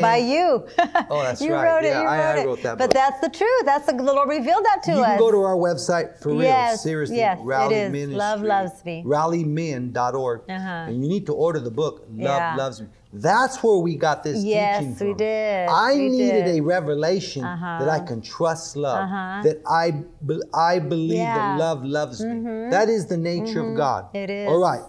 By 0.00 0.16
you. 0.18 0.64
Oh, 1.10 1.22
that's 1.22 1.40
you 1.42 1.52
right. 1.52 1.64
Wrote 1.64 1.84
it, 1.84 1.88
Yeah, 1.88 2.02
you 2.02 2.08
I- 2.08 2.16
I 2.18 2.36
it. 2.38 2.46
wrote 2.46 2.62
that 2.62 2.78
But 2.78 2.90
that's 2.92 3.20
the 3.20 3.28
truth. 3.28 3.62
That's 3.64 3.86
the, 3.86 3.92
the 3.92 4.02
Lord 4.02 4.28
revealed 4.28 4.64
that 4.64 4.82
to 4.84 4.92
You 4.92 5.00
us. 5.02 5.06
can 5.06 5.18
go 5.18 5.30
to 5.30 5.38
our 5.42 5.56
website 5.56 6.18
for 6.18 6.30
real. 6.30 6.42
Yes, 6.42 6.82
Seriously. 6.82 7.16
yes, 7.16 7.38
it 7.38 7.44
Rally 7.44 7.74
is. 7.74 7.92
Ministry. 7.92 8.16
Love 8.16 8.42
loves 8.42 8.84
me. 8.84 9.02
Rallymen.org. 9.06 10.40
Uh-huh. 10.48 10.68
And 10.88 11.02
you 11.02 11.08
need 11.08 11.26
to 11.26 11.34
order 11.34 11.60
the 11.60 11.70
book, 11.70 12.06
Love 12.10 12.38
Yeah. 12.38 12.54
Loves 12.56 12.80
Me. 12.80 12.86
That's 13.14 13.62
where 13.62 13.76
we 13.76 13.96
got 13.96 14.22
this 14.24 14.42
teaching. 14.42 14.52
from. 14.52 14.88
Yes, 14.92 15.00
we 15.02 15.12
did. 15.14 15.68
I 15.68 15.92
We 15.94 16.08
needed 16.08 16.44
did. 16.46 16.56
a 16.56 16.60
revelation 16.62 17.44
Uh-huh. 17.44 17.78
that 17.84 17.88
I 17.90 18.00
can 18.00 18.22
trust 18.22 18.74
love. 18.76 19.00
Uh-huh. 19.04 19.42
That 19.44 19.60
I 19.68 19.90
be- 20.26 20.40
I 20.54 20.78
believe 20.78 21.18
Yeah. 21.18 21.36
Mm-hmm. 21.36 21.58
that 21.58 21.64
love 21.64 21.84
loves 21.84 22.24
me. 22.24 22.70
That 22.70 22.88
is 22.88 23.06
the 23.06 23.18
nature 23.18 23.60
of 23.68 23.76
God. 23.76 24.06
It 24.14 24.30
is. 24.30 24.48
All 24.48 24.60
right. 24.62 24.80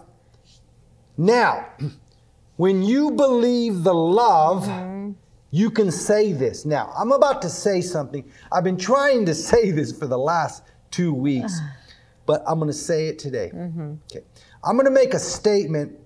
Now, 1.18 1.66
when 2.56 2.82
you 2.82 3.10
believe 3.10 3.84
the 3.84 3.94
love, 3.94 4.64
Mm-hmm. 4.64 4.93
You 5.54 5.70
can 5.70 5.92
say 5.92 6.32
this. 6.32 6.64
Now, 6.64 6.92
I'm 6.98 7.12
about 7.12 7.40
to 7.42 7.48
say 7.48 7.80
something. 7.80 8.28
I've 8.50 8.64
been 8.64 8.76
trying 8.76 9.24
to 9.26 9.34
say 9.50 9.70
this 9.70 9.96
for 9.96 10.08
the 10.08 10.18
last 10.18 10.64
two 10.90 11.14
weeks, 11.14 11.60
but 12.26 12.42
I'm 12.44 12.58
going 12.58 12.70
to 12.70 12.76
say 12.76 13.06
it 13.06 13.20
today. 13.20 13.52
Mm-hmm. 13.54 13.94
Okay. 14.10 14.24
I'm 14.64 14.74
going 14.74 14.86
to 14.86 14.90
make 14.90 15.14
a 15.14 15.18
statement. 15.20 15.96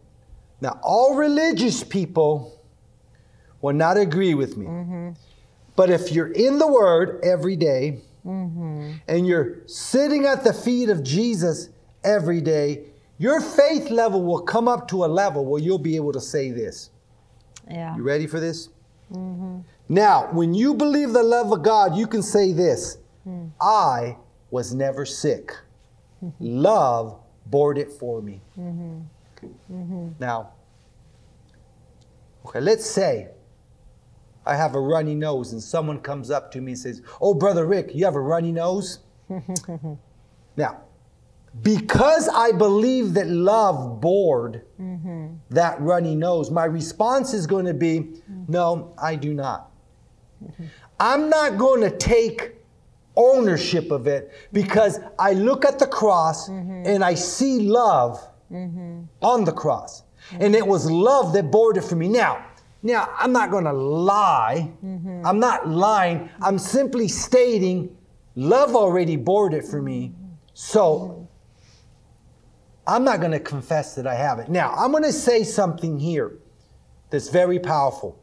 Now, 0.61 0.79
all 0.83 1.15
religious 1.15 1.83
people 1.83 2.61
will 3.63 3.73
not 3.73 3.97
agree 3.97 4.35
with 4.35 4.59
me. 4.59 4.67
Mm-hmm. 4.67 5.11
But 5.77 5.89
if 5.89 6.13
you're 6.13 6.33
in 6.33 6.59
the 6.59 6.67
Word 6.69 7.21
every 7.25 7.57
day, 7.57 8.03
Mm-hmm. 8.27 8.97
and 9.07 9.27
you're 9.27 9.67
sitting 9.67 10.27
at 10.27 10.45
the 10.45 10.53
feet 10.53 10.91
of 10.91 11.03
Jesus 11.03 11.71
every 12.05 12.43
day, 12.43 12.85
your 13.17 13.41
faith 13.41 13.89
level 13.89 14.23
will 14.23 14.43
come 14.43 14.69
up 14.69 14.87
to 14.89 15.05
a 15.05 15.07
level 15.07 15.47
where 15.47 15.63
you'll 15.63 15.79
be 15.79 15.97
able 15.97 16.13
to 16.13 16.21
say 16.21 16.51
this. 16.51 16.91
yeah. 17.71 17.97
You 17.97 18.03
ready 18.03 18.27
for 18.27 18.39
this? 18.39 18.69
Now, 19.89 20.29
when 20.33 20.55
you 20.55 20.75
believe 20.75 21.13
the 21.13 21.23
love 21.23 21.53
of 21.53 21.63
God, 21.63 21.97
you 21.97 22.07
can 22.07 22.23
say 22.23 22.53
this 22.53 22.99
hmm. 23.25 23.47
I 23.61 24.17
was 24.51 24.75
never 24.75 25.05
sick. 25.07 25.53
Love 26.41 27.21
bore 27.47 27.77
it 27.79 27.93
for 27.93 28.21
me. 28.23 28.41
Mm-hmm. 28.59 29.01
Mm-hmm. 29.73 30.09
Now, 30.19 30.53
okay, 32.47 32.61
let's 32.61 32.85
say 32.85 33.29
I 34.45 34.57
have 34.57 34.75
a 34.75 34.81
runny 34.81 35.15
nose 35.15 35.53
and 35.53 35.63
someone 35.63 36.01
comes 36.01 36.31
up 36.31 36.51
to 36.53 36.61
me 36.61 36.73
and 36.73 36.79
says, 36.79 37.03
Oh, 37.21 37.35
Brother 37.35 37.67
Rick, 37.67 37.91
you 37.95 38.05
have 38.05 38.17
a 38.17 38.21
runny 38.21 38.53
nose? 38.53 39.01
now, 40.57 40.83
because 41.63 42.29
I 42.29 42.53
believe 42.53 43.15
that 43.15 43.29
love 43.29 44.01
bored 44.01 44.65
mm-hmm. 44.81 45.35
that 45.51 45.81
runny 45.81 46.15
nose, 46.15 46.51
my 46.51 46.65
response 46.65 47.35
is 47.35 47.47
going 47.47 47.67
to 47.67 47.75
be, 47.75 48.01
mm-hmm. 48.01 48.45
No, 48.49 48.95
I 49.01 49.17
do 49.17 49.35
not. 49.35 49.71
Mm-hmm. 50.43 50.65
I'm 51.01 51.29
not 51.29 51.59
going 51.59 51.81
to 51.83 51.97
take 51.97 52.55
ownership 53.17 53.91
of 53.91 54.07
it 54.07 54.33
because 54.53 55.01
I 55.19 55.33
look 55.33 55.65
at 55.65 55.79
the 55.79 55.87
cross 55.87 56.49
and 56.49 57.05
I 57.05 57.15
see 57.15 57.61
love 57.61 58.21
on 58.51 59.45
the 59.45 59.53
cross. 59.53 60.05
And 60.33 60.55
it 60.55 60.67
was 60.67 60.91
love 60.91 61.33
that 61.33 61.51
bored 61.51 61.77
it 61.77 61.85
for 61.85 61.97
me. 61.97 62.09
Now, 62.09 62.45
now 62.83 63.13
I'm 63.19 63.33
not 63.33 63.51
going 63.51 63.65
to 63.65 63.73
lie. 63.73 64.71
I'm 65.25 65.41
not 65.41 65.69
lying. 65.69 66.31
I'm 66.41 66.59
simply 66.59 67.09
stating 67.09 67.97
love 68.37 68.77
already 68.77 69.17
bored 69.17 69.53
it 69.53 69.65
for 69.65 69.83
me. 69.83 70.13
So 70.55 71.18
I'm 72.89 73.05
not 73.05 73.21
going 73.21 73.33
to 73.33 73.41
confess 73.41 73.95
that 73.97 74.07
I 74.07 74.15
have 74.15 74.39
it. 74.39 74.49
Now, 74.49 74.73
I'm 74.73 74.91
going 74.93 75.05
to 75.05 75.13
say 75.13 75.45
something 75.45 75.99
here 75.99 76.39
that's 77.11 77.29
very 77.29 77.59
powerful. 77.59 78.19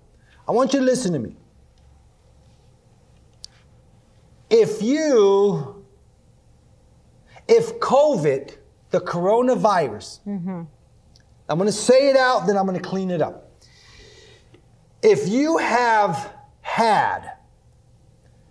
I 0.47 0.51
want 0.53 0.73
you 0.73 0.79
to 0.79 0.85
listen 0.85 1.13
to 1.13 1.19
me. 1.19 1.37
If 4.49 4.81
you, 4.81 5.85
if 7.47 7.79
COVID, 7.79 8.57
the 8.89 9.01
coronavirus, 9.01 10.21
mm-hmm. 10.25 10.63
I'm 11.47 11.57
going 11.57 11.67
to 11.67 11.71
say 11.71 12.09
it 12.09 12.17
out, 12.17 12.47
then 12.47 12.57
I'm 12.57 12.65
going 12.65 12.81
to 12.81 12.83
clean 12.83 13.11
it 13.11 13.21
up. 13.21 13.51
If 15.03 15.27
you 15.27 15.57
have 15.57 16.33
had 16.61 17.33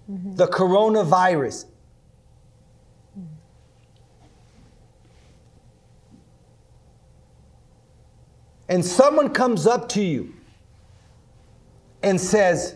mm-hmm. 0.09 0.37
the 0.37 0.47
coronavirus, 0.47 1.65
and 8.75 8.85
someone 8.85 9.29
comes 9.31 9.69
up 9.69 9.89
to 9.89 10.03
you 10.03 10.35
and 12.03 12.21
says, 12.21 12.75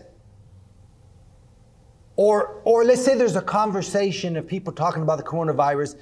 or, 2.15 2.61
or 2.63 2.85
let's 2.85 3.03
say 3.03 3.17
there's 3.17 3.35
a 3.35 3.41
conversation 3.41 4.37
of 4.37 4.47
people 4.47 4.71
talking 4.71 5.01
about 5.03 5.17
the 5.17 5.25
coronavirus, 5.25 5.97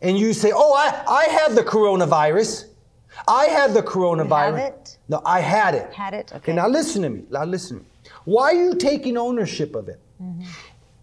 and 0.00 0.18
you 0.18 0.32
say, 0.32 0.50
Oh, 0.52 0.74
I, 0.74 1.04
I 1.06 1.24
have 1.38 1.54
the 1.54 1.62
coronavirus. 1.62 2.70
I 3.28 3.44
have 3.44 3.74
the 3.74 3.82
coronavirus. 3.82 4.68
it? 4.70 4.98
No, 5.08 5.22
I 5.24 5.38
had 5.38 5.76
it. 5.76 5.92
Had 5.92 6.14
it? 6.14 6.32
Okay, 6.32 6.36
Okay. 6.38 6.52
now 6.54 6.66
listen 6.66 7.02
to 7.02 7.08
me. 7.10 7.22
Now 7.30 7.44
listen 7.44 7.76
to 7.78 7.82
me. 7.84 7.88
Why 8.24 8.46
are 8.46 8.64
you 8.64 8.74
taking 8.74 9.16
ownership 9.16 9.76
of 9.76 9.88
it? 9.88 10.00
Mm-hmm. 10.20 10.42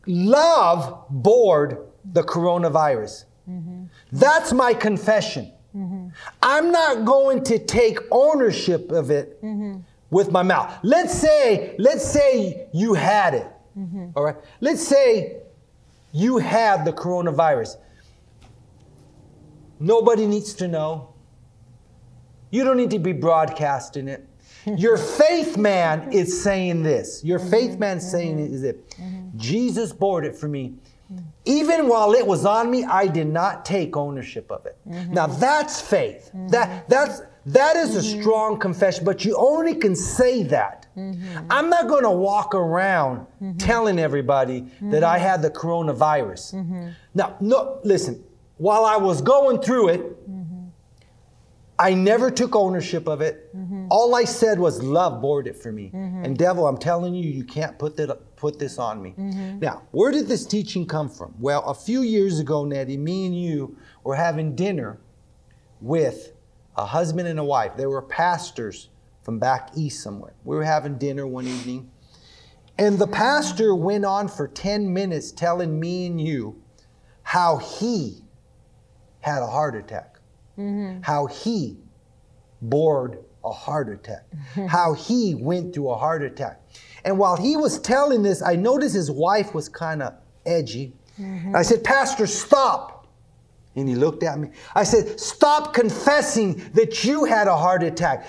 Love 0.08 1.06
bored 1.10 1.88
the 2.04 2.24
coronavirus. 2.24 3.24
Mm-hmm. 3.50 3.84
That's 4.12 4.52
my 4.52 4.74
confession. 4.74 5.54
I'm 6.42 6.72
not 6.72 7.06
going 7.06 7.44
to 7.46 7.60
take 7.60 8.00
ownership 8.12 8.92
of 8.92 9.12
it 9.12 9.40
with 10.10 10.32
my 10.32 10.44
mouth. 10.44 10.74
Let's 10.84 11.14
say, 11.14 11.76
let's 11.78 12.06
say 12.06 12.68
you 12.74 12.94
had 12.94 13.34
it. 13.34 13.48
All 14.16 14.24
right. 14.24 14.36
Let's 14.60 14.86
say 14.86 15.38
you 16.12 16.38
had 16.38 16.86
the 16.86 16.94
coronavirus. 16.94 17.78
Nobody 19.80 20.26
needs 20.26 20.54
to 20.56 20.68
know. 20.68 21.14
You 22.52 22.64
don't 22.64 22.78
need 22.78 22.90
to 22.92 23.00
be 23.00 23.14
broadcasting 23.14 24.08
it. 24.08 24.28
Your 24.78 24.98
faith 24.98 25.58
man 25.58 26.12
is 26.12 26.42
saying 26.42 26.84
this. 26.84 27.24
Your 27.24 27.40
faith 27.40 27.78
man 27.78 27.98
mm-hmm. 27.98 28.08
saying 28.08 28.40
it 28.40 28.52
is 28.52 28.64
it. 28.64 28.90
Mm-hmm. 28.92 29.38
Jesus 29.38 29.94
bore 29.94 30.24
it 30.24 30.36
for 30.36 30.48
me. 30.48 30.74
Mm-hmm. 31.12 31.24
Even 31.46 31.88
while 31.88 32.14
it 32.14 32.26
was 32.26 32.46
on 32.46 32.70
me, 32.70 32.84
I 32.84 33.08
did 33.08 33.28
not 33.28 33.64
take 33.64 33.96
ownership 33.96 34.52
of 34.52 34.66
it. 34.66 34.78
Mm-hmm. 34.90 35.14
Now 35.14 35.28
that's 35.28 35.80
faith. 35.82 36.32
Mm-hmm. 36.34 36.48
That 36.50 36.90
that's 36.90 37.22
that 37.46 37.76
is 37.78 37.96
a 37.96 38.00
mm-hmm. 38.00 38.22
strong 38.22 38.60
confession, 38.60 39.06
but 39.06 39.24
you 39.26 39.36
only 39.38 39.76
can 39.76 39.96
say 39.96 40.44
that. 40.44 40.88
I'm 41.50 41.70
not 41.70 41.88
going 41.88 42.04
to 42.04 42.12
walk 42.12 42.54
around 42.54 43.26
telling 43.58 44.00
everybody 44.00 44.66
that 44.82 45.04
I 45.04 45.18
had 45.18 45.42
the 45.42 45.50
coronavirus. 45.50 46.94
Now, 47.14 47.38
no, 47.40 47.80
listen. 47.84 48.24
While 48.58 48.84
I 48.84 48.98
was 48.98 49.22
going 49.22 49.62
through 49.62 49.90
it, 49.90 50.18
I 51.80 51.94
never 51.94 52.30
took 52.30 52.54
ownership 52.54 53.08
of 53.08 53.22
it. 53.22 53.50
All 53.90 54.14
I 54.14 54.26
said 54.26 54.60
was 54.60 54.84
love 54.84 55.22
bored 55.22 55.48
it 55.48 55.56
for 55.56 55.72
me. 55.72 55.90
And 55.94 56.38
devil, 56.38 56.68
I'm 56.68 56.78
telling 56.78 57.16
you, 57.16 57.30
you 57.30 57.46
can't 57.46 57.80
put 57.80 57.96
that 57.96 58.36
put 58.36 58.60
this 58.60 58.78
on 58.78 59.02
me. 59.02 59.14
Now, 59.18 59.84
where 59.92 60.12
did 60.12 60.28
this 60.28 60.46
teaching 60.46 60.86
come 60.86 61.10
from? 61.10 61.34
Well, 61.40 61.64
a 61.64 61.74
few 61.74 62.02
years 62.02 62.40
ago, 62.40 62.66
Nettie, 62.66 62.98
me 62.98 63.26
and 63.26 63.42
you 63.42 63.78
were 64.04 64.16
having 64.16 64.56
dinner 64.56 65.00
with 65.82 66.34
a 66.76 66.86
husband 66.86 67.28
and 67.28 67.40
a 67.40 67.44
wife. 67.44 67.76
They 67.78 67.86
were 67.86 68.02
pastors 68.02 68.90
from 69.24 69.40
back 69.40 69.70
east 69.76 70.02
somewhere. 70.02 70.34
We 70.44 70.56
were 70.56 70.64
having 70.64 70.98
dinner 70.98 71.28
one 71.28 71.48
evening. 71.48 71.92
And 72.78 72.98
the 72.98 73.08
pastor 73.08 73.76
went 73.76 74.06
on 74.06 74.30
for 74.30 74.48
10 74.48 74.94
minutes 74.94 75.32
telling 75.32 75.80
me 75.80 76.08
and 76.08 76.20
you 76.20 76.62
how 77.24 77.58
he 77.58 78.24
had 79.20 79.42
a 79.42 79.48
heart 79.48 79.76
attack 79.76 80.20
mm-hmm. 80.60 81.02
how 81.02 81.26
he 81.28 81.78
bored 82.62 83.24
a 83.44 83.52
heart 83.52 83.90
attack, 83.90 84.26
mm-hmm. 84.32 84.66
how 84.66 84.94
he 84.94 85.34
went 85.36 85.74
through 85.74 85.90
a 85.90 85.98
heart 85.98 86.22
attack. 86.22 86.62
And 87.06 87.18
while 87.18 87.38
he 87.38 87.56
was 87.56 87.80
telling 87.80 88.22
this, 88.22 88.42
I 88.42 88.56
noticed 88.56 88.94
his 88.94 89.10
wife 89.10 89.54
was 89.54 89.70
kind 89.70 90.04
of 90.04 90.14
edgy. 90.46 90.94
Mm-hmm. 91.18 91.56
I 91.56 91.62
said, 91.62 91.84
Pastor, 91.84 92.28
stop. 92.28 92.99
And 93.76 93.88
he 93.88 93.96
looked 93.96 94.24
at 94.24 94.40
me. 94.40 94.50
I 94.76 94.84
said, 94.84 95.20
Stop 95.20 95.74
confessing 95.74 96.56
that 96.74 97.04
you 97.04 97.26
had 97.26 97.48
a 97.48 97.56
heart 97.56 97.84
attack. 97.84 98.28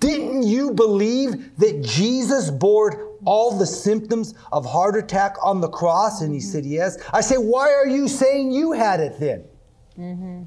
Didn't 0.00 0.42
you 0.42 0.72
believe 0.72 1.56
that 1.58 1.82
Jesus 1.82 2.50
bore 2.50 3.16
all 3.24 3.56
the 3.56 3.66
symptoms 3.66 4.34
of 4.52 4.66
heart 4.66 4.96
attack 4.96 5.36
on 5.42 5.60
the 5.60 5.68
cross? 5.68 6.20
And 6.20 6.32
he 6.32 6.40
mm-hmm. 6.40 6.48
said, 6.48 6.66
Yes. 6.66 6.98
I 7.12 7.20
said, 7.20 7.38
Why 7.38 7.72
are 7.72 7.86
you 7.86 8.06
saying 8.06 8.52
you 8.52 8.72
had 8.72 9.00
it 9.00 9.18
then? 9.18 9.44
Mm-hmm. 9.98 10.42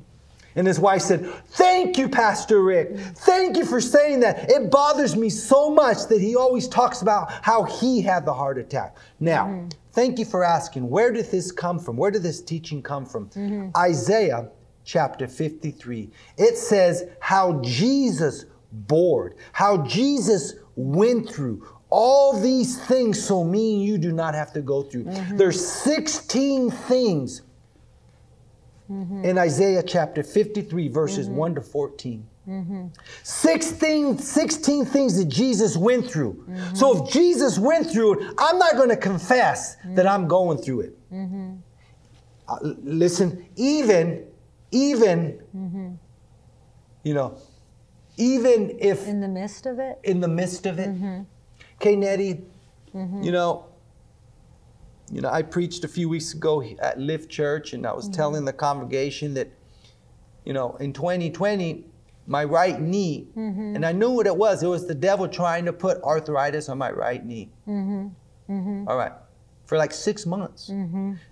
And 0.55 0.67
his 0.67 0.79
wife 0.79 1.01
said, 1.01 1.25
Thank 1.47 1.97
you, 1.97 2.07
Pastor 2.07 2.61
Rick. 2.63 2.97
Thank 2.97 3.57
you 3.57 3.65
for 3.65 3.81
saying 3.81 4.21
that. 4.21 4.49
It 4.49 4.71
bothers 4.71 5.15
me 5.15 5.29
so 5.29 5.69
much 5.69 6.05
that 6.07 6.21
he 6.21 6.35
always 6.35 6.67
talks 6.67 7.01
about 7.01 7.31
how 7.41 7.63
he 7.63 8.01
had 8.01 8.25
the 8.25 8.33
heart 8.33 8.57
attack. 8.57 8.95
Now, 9.19 9.47
mm-hmm. 9.47 9.69
Thank 9.95 10.19
you 10.19 10.25
for 10.25 10.43
asking, 10.43 10.89
where 10.89 11.11
did 11.11 11.31
this 11.31 11.51
come 11.51 11.79
from? 11.79 11.95
Where 11.95 12.11
did 12.11 12.21
this 12.21 12.41
teaching 12.41 12.83
come 12.83 13.05
from? 13.05 13.29
Mm-hmm. 13.29 13.69
Isaiah 13.75 14.49
chapter 14.83 15.27
53. 15.27 16.11
It 16.37 16.57
says 16.57 17.05
how 17.19 17.61
Jesus 17.61 18.45
bored, 18.71 19.35
how 19.53 19.83
Jesus 19.83 20.55
went 20.75 21.29
through 21.29 21.65
all 21.89 22.39
these 22.39 22.77
things 22.77 23.23
so 23.23 23.43
me 23.43 23.75
and 23.75 23.83
you 23.83 23.97
do 23.97 24.11
not 24.11 24.35
have 24.35 24.51
to 24.53 24.61
go 24.61 24.83
through. 24.83 25.05
Mm-hmm. 25.05 25.37
There's 25.37 25.65
16 25.65 26.69
things 26.71 27.41
mm-hmm. 28.91 29.23
in 29.23 29.37
Isaiah 29.37 29.81
chapter 29.81 30.21
53, 30.21 30.89
verses 30.89 31.29
1 31.29 31.55
to 31.55 31.61
14. 31.61 32.27
16, 33.23 34.17
16 34.17 34.85
things 34.85 35.17
that 35.17 35.25
Jesus 35.25 35.75
went 35.77 36.09
through. 36.09 36.45
So 36.73 37.03
if 37.03 37.11
Jesus 37.11 37.57
went 37.57 37.89
through 37.89 38.19
it, 38.19 38.35
I'm 38.37 38.59
not 38.59 38.75
going 38.75 38.89
to 38.89 38.97
confess 38.97 39.77
that 39.85 40.07
I'm 40.07 40.27
going 40.27 40.57
through 40.59 40.81
it. 40.81 40.97
Uh, 42.47 42.57
listen, 42.61 43.47
even, 43.55 44.27
even, 44.71 45.41
you 47.03 47.13
know, 47.13 47.37
even 48.17 48.77
if 48.79 49.07
In 49.07 49.19
the 49.19 49.27
midst 49.27 49.65
of 49.65 49.79
it? 49.79 49.99
in 50.03 50.19
the 50.19 50.27
midst 50.27 50.65
of 50.65 50.79
it. 50.79 50.89
Mm-hmm. 50.89 51.21
Okay, 51.75 51.95
Nettie, 51.95 52.45
mm-hmm. 52.93 53.23
you 53.23 53.31
know, 53.31 53.65
you 55.11 55.21
know, 55.21 55.29
I 55.29 55.41
preached 55.41 55.83
a 55.83 55.87
few 55.87 56.09
weeks 56.09 56.33
ago 56.33 56.63
at 56.79 56.99
Lift 56.99 57.29
Church, 57.29 57.73
and 57.73 57.85
I 57.85 57.93
was 57.93 58.05
mm-hmm. 58.05 58.15
telling 58.15 58.45
the 58.45 58.53
congregation 58.53 59.33
that, 59.35 59.49
you 60.45 60.53
know, 60.53 60.75
in 60.77 60.93
2020, 60.93 61.85
my 62.27 62.43
right 62.43 62.81
knee, 62.81 63.27
mm-hmm. 63.35 63.75
and 63.75 63.85
I 63.85 63.91
knew 63.91 64.09
what 64.09 64.27
it 64.27 64.35
was. 64.35 64.63
It 64.63 64.67
was 64.67 64.87
the 64.87 64.95
devil 64.95 65.27
trying 65.27 65.65
to 65.65 65.73
put 65.73 66.01
arthritis 66.03 66.69
on 66.69 66.77
my 66.77 66.91
right 66.91 67.23
knee. 67.25 67.49
Mm-hmm. 67.67 68.07
Mm-hmm. 68.51 68.87
All 68.87 68.97
right, 68.97 69.13
for 69.65 69.77
like 69.77 69.91
six 69.91 70.25
months. 70.25 70.69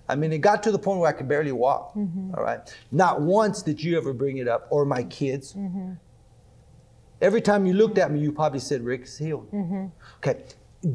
I 0.09 0.15
mean, 0.15 0.33
it 0.33 0.39
got 0.39 0.63
to 0.63 0.71
the 0.71 0.79
point 0.79 0.99
where 0.99 1.09
I 1.09 1.13
could 1.13 1.27
barely 1.27 1.51
walk. 1.51 1.95
All 1.95 2.43
right, 2.43 2.59
not 2.91 3.21
once 3.21 3.61
did 3.61 3.83
you 3.83 3.97
ever 3.97 4.13
bring 4.13 4.37
it 4.37 4.47
up, 4.47 4.67
or 4.69 4.85
my 4.85 5.03
kids. 5.03 5.55
Every 7.21 7.41
time 7.41 7.65
you 7.65 7.73
looked 7.73 7.97
at 7.97 8.11
me, 8.11 8.19
you 8.19 8.33
probably 8.33 8.59
said, 8.59 8.83
Rick 8.83 9.03
is 9.03 9.17
healed. 9.17 9.47
Okay. 10.17 10.43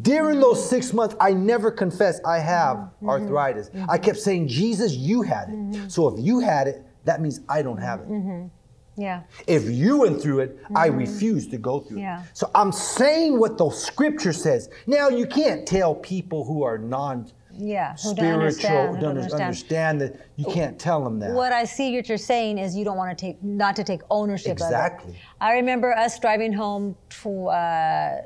During 0.02 0.38
those 0.38 0.68
six 0.68 0.92
months, 0.92 1.16
I 1.18 1.32
never 1.32 1.70
confessed 1.70 2.20
I 2.26 2.40
have 2.40 2.90
arthritis. 3.02 3.70
I 3.88 3.96
kept 3.96 4.18
saying, 4.18 4.48
Jesus, 4.48 4.92
you 4.92 5.22
had 5.22 5.48
it. 5.48 5.90
So 5.90 6.06
if 6.08 6.22
you 6.22 6.40
had 6.40 6.68
it, 6.68 6.84
that 7.06 7.22
means 7.22 7.40
I 7.48 7.62
don't 7.62 7.78
have 7.78 8.00
it. 8.00 8.50
Yeah. 8.98 9.22
If 9.46 9.70
you 9.70 9.98
went 10.00 10.20
through 10.20 10.40
it, 10.40 10.58
I 10.74 10.86
refuse 10.88 11.46
to 11.48 11.56
go 11.56 11.78
through 11.80 12.00
Yeah. 12.00 12.22
it. 12.22 12.28
So 12.34 12.50
I'm 12.54 12.72
saying 12.72 13.38
what 13.38 13.56
the 13.56 13.70
scripture 13.70 14.32
says. 14.32 14.68
Now, 14.88 15.08
you 15.08 15.24
can't 15.26 15.66
tell 15.66 15.94
people 15.94 16.44
who 16.44 16.64
are 16.64 16.78
non 16.78 17.26
Yeah. 17.60 17.94
Who 17.96 18.14
don't 18.14 18.16
spiritual, 18.16 18.40
understand, 18.40 18.94
who 18.96 19.00
don't 19.00 19.10
understand. 19.16 19.42
understand 19.42 20.00
that 20.02 20.16
you 20.36 20.44
can't 20.46 20.78
tell 20.78 21.02
them 21.02 21.18
that. 21.20 21.32
What 21.32 21.52
I 21.52 21.64
see 21.64 21.94
what 21.96 22.08
you're 22.08 22.16
saying 22.18 22.58
is 22.58 22.76
you 22.76 22.84
don't 22.84 22.96
want 22.96 23.16
to 23.16 23.20
take, 23.26 23.42
not 23.42 23.74
to 23.76 23.84
take 23.84 24.02
ownership 24.10 24.52
Exactly. 24.52 25.10
of 25.10 25.16
it. 25.16 25.20
I 25.40 25.52
remember 25.54 25.92
us 25.92 26.18
driving 26.20 26.52
home 26.52 26.96
to 27.22 27.46
uh, 27.48 28.22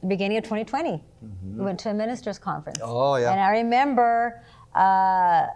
the 0.00 0.06
beginning 0.08 0.38
of 0.38 0.44
2020. 0.44 1.02
We 1.56 1.64
went 1.64 1.78
to 1.80 1.90
a 1.90 1.94
ministers' 1.94 2.38
conference. 2.38 2.78
Mm-hmm. 2.78 2.90
Oh, 2.90 3.16
yeah. 3.16 3.32
And 3.32 3.40
I 3.40 3.50
remember 3.50 4.42
uh, 4.74 5.46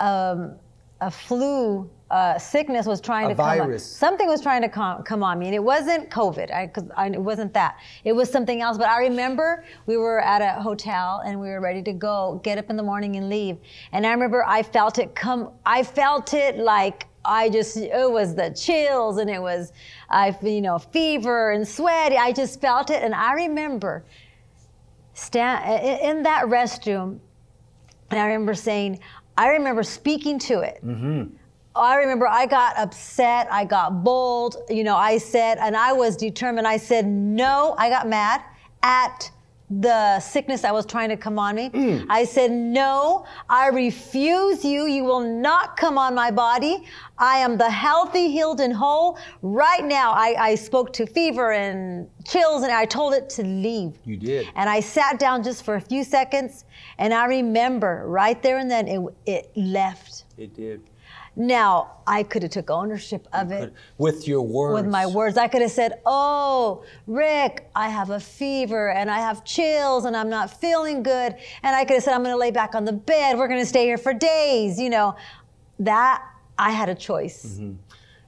um, 0.00 0.56
a 1.00 1.10
flu 1.10 1.88
uh, 2.10 2.38
sickness 2.38 2.86
was 2.86 3.00
trying 3.00 3.26
A 3.26 3.28
to 3.30 3.34
come 3.34 3.60
on. 3.60 3.78
Something 3.78 4.28
was 4.28 4.40
trying 4.40 4.62
to 4.62 4.68
come, 4.68 5.02
come 5.02 5.22
on 5.22 5.38
me, 5.38 5.46
and 5.46 5.54
it 5.54 5.62
wasn't 5.62 6.10
COVID. 6.10 6.50
I, 6.50 6.70
I, 6.96 7.08
it 7.08 7.20
wasn't 7.20 7.52
that. 7.54 7.78
It 8.04 8.12
was 8.12 8.30
something 8.30 8.62
else. 8.62 8.78
But 8.78 8.88
I 8.88 8.98
remember 9.00 9.64
we 9.86 9.96
were 9.98 10.20
at 10.20 10.40
a 10.40 10.60
hotel 10.60 11.22
and 11.26 11.38
we 11.38 11.48
were 11.48 11.60
ready 11.60 11.82
to 11.82 11.92
go, 11.92 12.40
get 12.42 12.56
up 12.56 12.70
in 12.70 12.76
the 12.76 12.82
morning 12.82 13.16
and 13.16 13.28
leave. 13.28 13.58
And 13.92 14.06
I 14.06 14.12
remember 14.12 14.42
I 14.46 14.62
felt 14.62 14.98
it 14.98 15.14
come. 15.14 15.50
I 15.66 15.82
felt 15.82 16.32
it 16.32 16.56
like 16.56 17.06
I 17.24 17.50
just 17.50 17.76
it 17.76 18.10
was 18.10 18.34
the 18.34 18.50
chills 18.50 19.18
and 19.18 19.28
it 19.28 19.42
was 19.42 19.72
I 20.08 20.34
you 20.42 20.62
know 20.62 20.78
fever 20.78 21.50
and 21.52 21.68
sweaty. 21.68 22.16
I 22.16 22.32
just 22.32 22.58
felt 22.60 22.88
it, 22.90 23.02
and 23.02 23.14
I 23.14 23.34
remember 23.34 24.04
stand 25.12 25.84
in 26.00 26.22
that 26.22 26.46
restroom, 26.46 27.18
and 28.10 28.18
I 28.18 28.26
remember 28.28 28.54
saying, 28.54 29.00
I 29.36 29.48
remember 29.48 29.82
speaking 29.82 30.38
to 30.40 30.60
it. 30.60 30.82
I 31.82 31.96
remember 31.96 32.26
I 32.26 32.46
got 32.46 32.76
upset, 32.78 33.48
I 33.50 33.64
got 33.64 34.04
bold, 34.04 34.56
you 34.68 34.84
know, 34.84 34.96
I 34.96 35.18
said, 35.18 35.58
and 35.58 35.76
I 35.76 35.92
was 35.92 36.16
determined. 36.16 36.66
I 36.66 36.76
said, 36.76 37.06
no, 37.06 37.74
I 37.78 37.88
got 37.88 38.08
mad 38.08 38.42
at 38.82 39.30
the 39.70 40.18
sickness 40.20 40.62
that 40.62 40.72
was 40.72 40.86
trying 40.86 41.10
to 41.10 41.16
come 41.16 41.38
on 41.38 41.54
me. 41.54 41.68
Mm. 41.68 42.06
I 42.08 42.24
said, 42.24 42.50
no, 42.50 43.26
I 43.50 43.68
refuse 43.68 44.64
you. 44.64 44.86
You 44.86 45.04
will 45.04 45.20
not 45.20 45.76
come 45.76 45.98
on 45.98 46.14
my 46.14 46.30
body. 46.30 46.84
I 47.18 47.38
am 47.38 47.58
the 47.58 47.70
healthy, 47.70 48.30
healed, 48.30 48.60
and 48.60 48.72
whole. 48.72 49.18
Right 49.42 49.84
now, 49.84 50.12
I, 50.12 50.36
I 50.38 50.54
spoke 50.54 50.92
to 50.94 51.06
fever 51.06 51.52
and 51.52 52.08
chills, 52.24 52.62
and 52.62 52.72
I 52.72 52.86
told 52.86 53.12
it 53.12 53.28
to 53.30 53.42
leave. 53.42 53.98
You 54.04 54.16
did. 54.16 54.48
And 54.54 54.70
I 54.70 54.80
sat 54.80 55.18
down 55.18 55.42
just 55.42 55.64
for 55.64 55.74
a 55.74 55.80
few 55.80 56.02
seconds, 56.02 56.64
and 56.96 57.12
I 57.12 57.26
remember 57.26 58.04
right 58.06 58.42
there 58.42 58.58
and 58.58 58.70
then 58.70 58.88
it, 58.88 59.00
it 59.26 59.50
left. 59.54 60.24
It 60.38 60.54
did. 60.54 60.80
Now 61.38 61.98
I 62.04 62.24
could 62.24 62.42
have 62.42 62.50
took 62.50 62.68
ownership 62.68 63.28
of 63.32 63.52
it 63.52 63.72
With 63.96 64.26
your 64.26 64.42
words. 64.42 64.82
with 64.82 64.90
my 64.90 65.06
words. 65.06 65.38
I 65.38 65.46
could 65.46 65.62
have 65.62 65.70
said, 65.70 66.00
"Oh, 66.04 66.84
Rick, 67.06 67.70
I 67.76 67.88
have 67.88 68.10
a 68.10 68.18
fever 68.18 68.90
and 68.90 69.08
I 69.08 69.18
have 69.18 69.44
chills 69.44 70.04
and 70.04 70.16
I'm 70.16 70.28
not 70.28 70.60
feeling 70.60 71.04
good." 71.04 71.36
And 71.62 71.76
I 71.76 71.84
could 71.84 71.94
have 71.94 72.02
said, 72.02 72.14
"I'm 72.14 72.24
going 72.24 72.34
to 72.34 72.38
lay 72.38 72.50
back 72.50 72.74
on 72.74 72.84
the 72.84 72.92
bed. 72.92 73.38
We're 73.38 73.46
going 73.46 73.60
to 73.60 73.66
stay 73.66 73.84
here 73.84 73.98
for 73.98 74.12
days." 74.12 74.80
You 74.80 74.90
know, 74.90 75.14
that 75.78 76.24
I 76.58 76.70
had 76.70 76.88
a 76.88 76.94
choice. 76.94 77.46
Mm-hmm. 77.46 77.74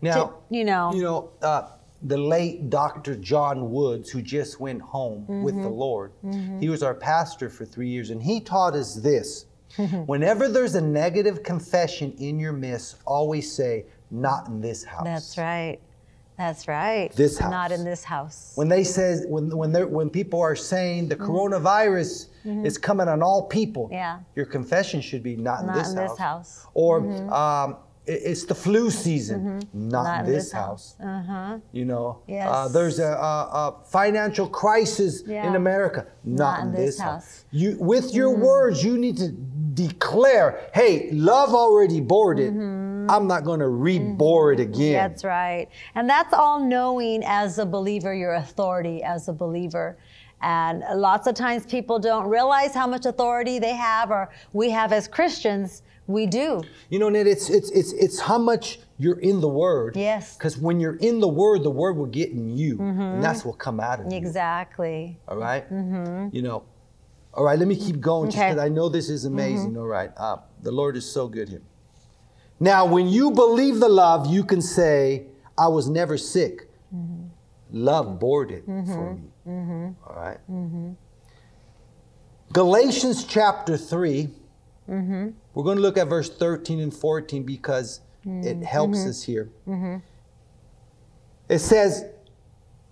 Now, 0.02 0.38
you 0.48 0.64
know. 0.64 0.92
you 0.94 1.02
know, 1.02 1.30
uh, 1.42 1.70
the 2.02 2.16
late 2.16 2.70
Dr. 2.70 3.16
John 3.16 3.70
Woods, 3.70 4.08
who 4.08 4.22
just 4.22 4.60
went 4.60 4.80
home 4.80 5.42
with 5.42 5.56
the 5.56 5.62
mm-hmm. 5.62 5.72
Lord, 5.72 6.12
mm-hmm. 6.24 6.60
he 6.60 6.68
was 6.68 6.82
our 6.82 6.94
pastor 6.94 7.50
for 7.50 7.64
three 7.64 7.88
years, 7.88 8.10
and 8.10 8.22
he 8.22 8.40
taught 8.40 8.74
us 8.74 8.94
this. 8.94 9.46
Whenever 10.06 10.48
there's 10.48 10.74
a 10.74 10.80
negative 10.80 11.42
confession 11.42 12.12
in 12.18 12.38
your 12.40 12.52
midst, 12.52 12.96
always 13.06 13.50
say, 13.52 13.86
not 14.10 14.48
in 14.48 14.60
this 14.60 14.82
house. 14.84 15.04
That's 15.04 15.38
right. 15.38 15.78
That's 16.36 16.66
right. 16.66 17.12
This 17.14 17.38
house. 17.38 17.50
Not 17.50 17.70
in 17.70 17.84
this 17.84 18.02
house. 18.02 18.52
When 18.54 18.68
they 18.68 18.82
says 18.82 19.26
when 19.28 19.54
when 19.56 19.72
they 19.72 19.84
when 19.84 20.08
people 20.08 20.40
are 20.40 20.56
saying 20.56 21.08
the 21.08 21.16
coronavirus 21.16 22.26
is 22.64 22.78
coming 22.78 23.08
on 23.08 23.22
all 23.22 23.42
people, 23.46 23.84
Mm-hmm. 23.84 23.92
Yeah. 23.94 24.18
your 24.34 24.46
confession 24.46 25.00
should 25.02 25.22
be 25.22 25.36
not, 25.36 25.66
Not 25.66 25.76
in 25.76 25.82
this 25.82 25.90
in 25.92 25.98
house. 25.98 26.10
this 26.10 26.18
house. 26.18 26.66
Or 26.74 26.98
um, 26.98 27.30
"I- 27.30 27.76
it's 28.06 28.44
the 28.46 28.54
flu 28.54 28.90
season, 28.90 29.60
not, 29.74 30.02
Not 30.04 30.24
in 30.24 30.32
this, 30.32 30.50
house. 30.50 30.96
Uh-huh. 30.98 31.58
You 31.70 31.84
know, 31.84 32.18
Yes. 32.26 32.48
uh, 32.50 32.66
there's 32.68 32.98
a, 32.98 33.04
a, 33.12 33.38
a 33.62 33.76
financial 33.84 34.48
crisis 34.48 35.22
Yeah. 35.26 35.46
in 35.46 35.54
America, 35.54 36.06
not, 36.24 36.60
in 36.64 36.72
this, 36.72 36.98
house. 36.98 37.24
house. 37.24 37.44
You 37.52 37.76
with 37.78 38.12
your 38.14 38.34
words, 38.34 38.82
you 38.82 38.96
need 38.98 39.18
to 39.18 39.28
declare, 39.74 40.68
"Hey, 40.74 41.10
love 41.12 41.54
already 41.54 42.00
bored 42.00 42.38
it. 42.38 42.52
Mm-hmm. 42.52 43.10
I'm 43.10 43.26
not 43.26 43.44
going 43.44 43.60
to 43.60 43.68
re-bore 43.68 44.52
it 44.52 44.58
mm-hmm. 44.58 44.72
again." 44.72 44.92
That's 44.94 45.24
right. 45.24 45.68
And 45.94 46.08
that's 46.08 46.32
all 46.32 46.60
knowing 46.60 47.22
as 47.24 47.58
a 47.58 47.66
believer, 47.66 48.14
your 48.14 48.34
authority 48.34 49.02
as 49.02 49.28
a 49.28 49.32
believer. 49.32 49.96
And 50.42 50.82
lots 50.94 51.26
of 51.26 51.34
times 51.34 51.66
people 51.66 51.98
don't 51.98 52.26
realize 52.26 52.72
how 52.74 52.86
much 52.86 53.04
authority 53.04 53.58
they 53.58 53.74
have, 53.74 54.10
or 54.10 54.30
we 54.52 54.70
have 54.70 54.92
as 54.92 55.06
Christians. 55.06 55.82
We 56.06 56.26
do. 56.26 56.62
You 56.88 56.98
know, 56.98 57.08
Ned, 57.08 57.26
it's 57.26 57.50
it's 57.50 57.70
it's 57.70 57.92
it's 57.92 58.18
how 58.18 58.38
much 58.38 58.80
you're 58.98 59.20
in 59.20 59.40
the 59.40 59.48
Word. 59.48 59.96
Yes. 59.96 60.36
Because 60.36 60.58
when 60.58 60.80
you're 60.80 60.96
in 60.96 61.20
the 61.20 61.28
Word, 61.28 61.62
the 61.62 61.70
Word 61.70 61.96
will 61.96 62.06
get 62.06 62.30
in 62.30 62.56
you, 62.56 62.78
and 62.80 62.98
mm-hmm. 62.98 63.20
that's 63.20 63.44
what 63.44 63.58
come 63.58 63.78
out 63.78 64.00
of 64.00 64.10
you. 64.10 64.18
Exactly. 64.18 65.18
All 65.28 65.36
right? 65.36 65.64
You 65.70 66.42
know. 66.42 66.64
All 67.34 67.44
right. 67.44 67.58
Let 67.58 67.68
me 67.68 67.76
keep 67.76 68.00
going, 68.00 68.30
just 68.30 68.38
Okay. 68.38 68.50
because 68.50 68.64
I 68.64 68.68
know 68.68 68.88
this 68.88 69.08
is 69.08 69.24
amazing. 69.24 69.70
Mm-hmm. 69.70 69.80
All 69.80 69.86
right. 69.86 70.10
Uh, 70.16 70.38
the 70.62 70.72
Lord 70.72 70.96
is 70.96 71.10
so 71.10 71.28
good 71.28 71.48
here. 71.48 71.62
Now, 72.58 72.84
when 72.84 73.08
you 73.08 73.30
believe 73.30 73.80
the 73.80 73.88
love, 73.88 74.26
you 74.26 74.44
can 74.44 74.60
say, 74.60 75.26
"I 75.56 75.68
was 75.68 75.88
never 75.88 76.18
sick. 76.18 76.68
Mm-hmm. 76.94 77.28
Love 77.72 78.18
bored 78.18 78.50
it 78.50 78.64
for 78.66 78.72
mm-hmm. 78.72 79.86
me." 79.86 79.94
All 80.06 80.14
right? 80.14 80.38
Galatians 82.52 83.24
chapter 83.24 83.76
3. 83.76 84.28
We're 84.88 85.64
going 85.64 85.76
to 85.76 85.82
look 85.82 85.96
at 85.96 86.08
verse 86.08 86.28
13 86.28 86.80
and 86.80 86.92
14 86.92 87.44
because 87.44 88.00
it 88.24 88.62
helps 88.64 89.06
us 89.06 89.22
here. 89.22 89.48
It 91.48 91.58
says, 91.60 92.06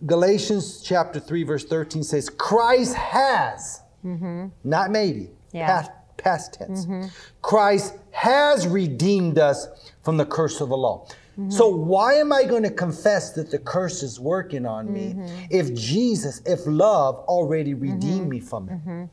Galatians 0.07 0.81
chapter 0.81 1.19
3, 1.19 1.43
verse 1.43 1.65
13 1.65 2.05
says, 2.05 2.31
Christ 2.31 2.95
has, 2.95 3.83
Mm-hmm. 4.05 4.47
not 4.65 4.91
maybe, 4.91 5.31
Yeah. 5.53 5.67
past, 5.67 5.91
past 6.17 6.55
tense. 6.55 6.87
Mm-hmm. 6.87 7.09
Christ 7.43 7.95
has 8.13 8.67
redeemed 8.67 9.39
us 9.39 9.69
from 10.03 10.17
the 10.17 10.25
curse 10.27 10.61
of 10.61 10.69
the 10.71 10.77
law. 10.77 11.07
Mm-hmm. 11.39 11.51
So, 11.51 11.69
why 11.69 12.15
am 12.15 12.33
I 12.33 12.45
going 12.45 12.65
to 12.65 12.71
confess 12.71 13.33
that 13.33 13.51
the 13.51 13.59
curse 13.59 14.03
is 14.03 14.19
working 14.19 14.67
on 14.67 14.93
me 14.93 15.15
if 15.51 15.73
Jesus, 15.75 16.43
if 16.45 16.61
love 16.67 17.17
already 17.29 17.75
redeemed 17.75 18.29
me 18.29 18.41
from 18.41 18.69
it? 18.69 19.09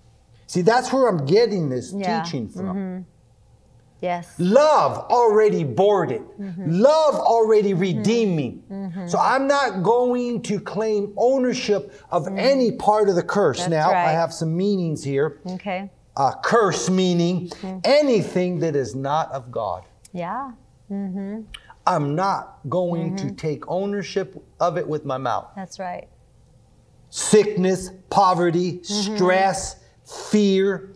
See, 0.47 0.61
that's 0.61 0.91
where 0.93 1.07
I'm 1.07 1.25
getting 1.25 1.69
this 1.69 1.93
Yeah. 1.95 2.23
teaching 2.23 2.47
from. 2.49 3.05
Yes. 4.05 4.35
Love 4.37 4.97
already 5.09 5.63
bore 5.63 6.05
it. 6.05 6.21
Mm-hmm. 6.39 6.69
Love 6.69 7.15
already 7.15 7.71
mm-hmm. 7.71 7.97
redeemed 7.97 8.35
me. 8.35 8.59
Mm-hmm. 8.71 9.07
So 9.07 9.17
I'm 9.17 9.47
not 9.47 9.81
going 9.81 10.43
to 10.43 10.59
claim 10.59 11.11
ownership 11.17 11.91
of 12.11 12.27
any 12.27 12.71
part 12.73 13.09
of 13.09 13.15
the 13.15 13.23
curse. 13.23 13.57
That's 13.57 13.71
now, 13.71 13.89
I 13.89 14.11
have 14.11 14.31
some 14.31 14.55
meanings 14.55 15.03
here. 15.03 15.41
Okay. 15.47 15.89
Uh, 16.15 16.33
curse 16.43 16.87
meaning 16.89 17.51
anything 17.83 18.59
that 18.59 18.75
is 18.75 18.93
not 18.93 19.31
of 19.31 19.51
God. 19.51 19.85
Yeah. 20.13 20.51
I'm 21.87 22.15
not 22.15 22.59
going 22.69 23.15
to 23.17 23.31
take 23.31 23.67
ownership 23.67 24.41
of 24.59 24.77
it 24.77 24.87
with 24.87 25.03
my 25.03 25.17
mouth. 25.17 25.49
That's 25.55 25.79
right. 25.79 26.07
Sickness, 27.09 27.89
poverty, 28.11 28.83
stress, 28.83 29.77
fear, 30.05 30.93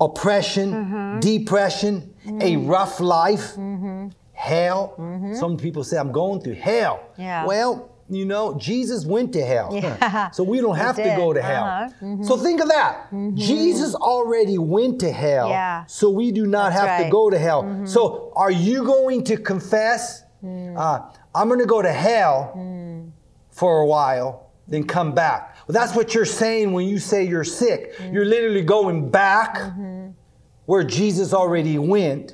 oppression, 0.00 1.20
depression, 1.20 2.11
a 2.24 2.28
mm-hmm. 2.28 2.66
rough 2.66 3.00
life, 3.00 3.52
mm-hmm. 3.52 4.08
hell. 4.32 4.94
Mm-hmm. 4.98 5.34
Some 5.34 5.56
people 5.56 5.84
say, 5.84 5.98
I'm 5.98 6.12
going 6.12 6.40
through 6.40 6.54
hell. 6.54 7.02
Yeah. 7.16 7.44
Well, 7.46 7.92
you 8.08 8.26
know, 8.26 8.58
Jesus 8.58 9.06
went 9.06 9.32
to 9.32 9.44
hell. 9.44 9.70
Yeah. 9.72 10.30
So 10.32 10.42
we 10.44 10.60
don't 10.60 10.76
have 10.76 10.96
to 10.96 11.14
go 11.16 11.32
to 11.32 11.42
hell. 11.42 11.64
Uh-huh. 11.64 12.22
So 12.22 12.36
think 12.36 12.60
of 12.60 12.68
that. 12.68 13.08
Jesus 13.34 13.94
already 13.94 14.58
went 14.58 15.00
to 15.00 15.10
hell. 15.10 15.48
Yeah. 15.48 15.84
So 15.86 16.10
we 16.10 16.30
do 16.30 16.46
not 16.46 16.72
That's 16.72 16.80
have 16.86 17.04
to 17.04 17.10
go 17.10 17.30
to 17.30 17.38
hell. 17.38 17.86
So 17.86 18.32
are 18.36 18.50
you 18.50 18.84
going 18.84 19.24
to 19.24 19.36
confess? 19.36 20.24
Mm. 20.44 20.76
Uh, 20.76 21.08
I'm 21.34 21.48
going 21.48 21.60
to 21.60 21.66
go 21.66 21.82
to 21.82 21.92
hell 21.92 22.52
mm. 22.56 23.10
for 23.50 23.80
a 23.80 23.86
while, 23.86 24.50
then 24.68 24.84
come 24.84 25.14
back. 25.14 25.56
Well, 25.66 25.72
that's 25.72 25.94
what 25.94 26.14
you're 26.14 26.24
saying 26.24 26.72
when 26.72 26.86
you 26.86 26.98
say 26.98 27.24
you're 27.24 27.44
sick. 27.44 27.96
Mm. 27.96 28.12
You're 28.12 28.24
literally 28.24 28.62
going 28.62 29.10
back 29.10 29.56
where 30.72 30.82
Jesus 30.82 31.34
already 31.34 31.76
went 31.76 32.32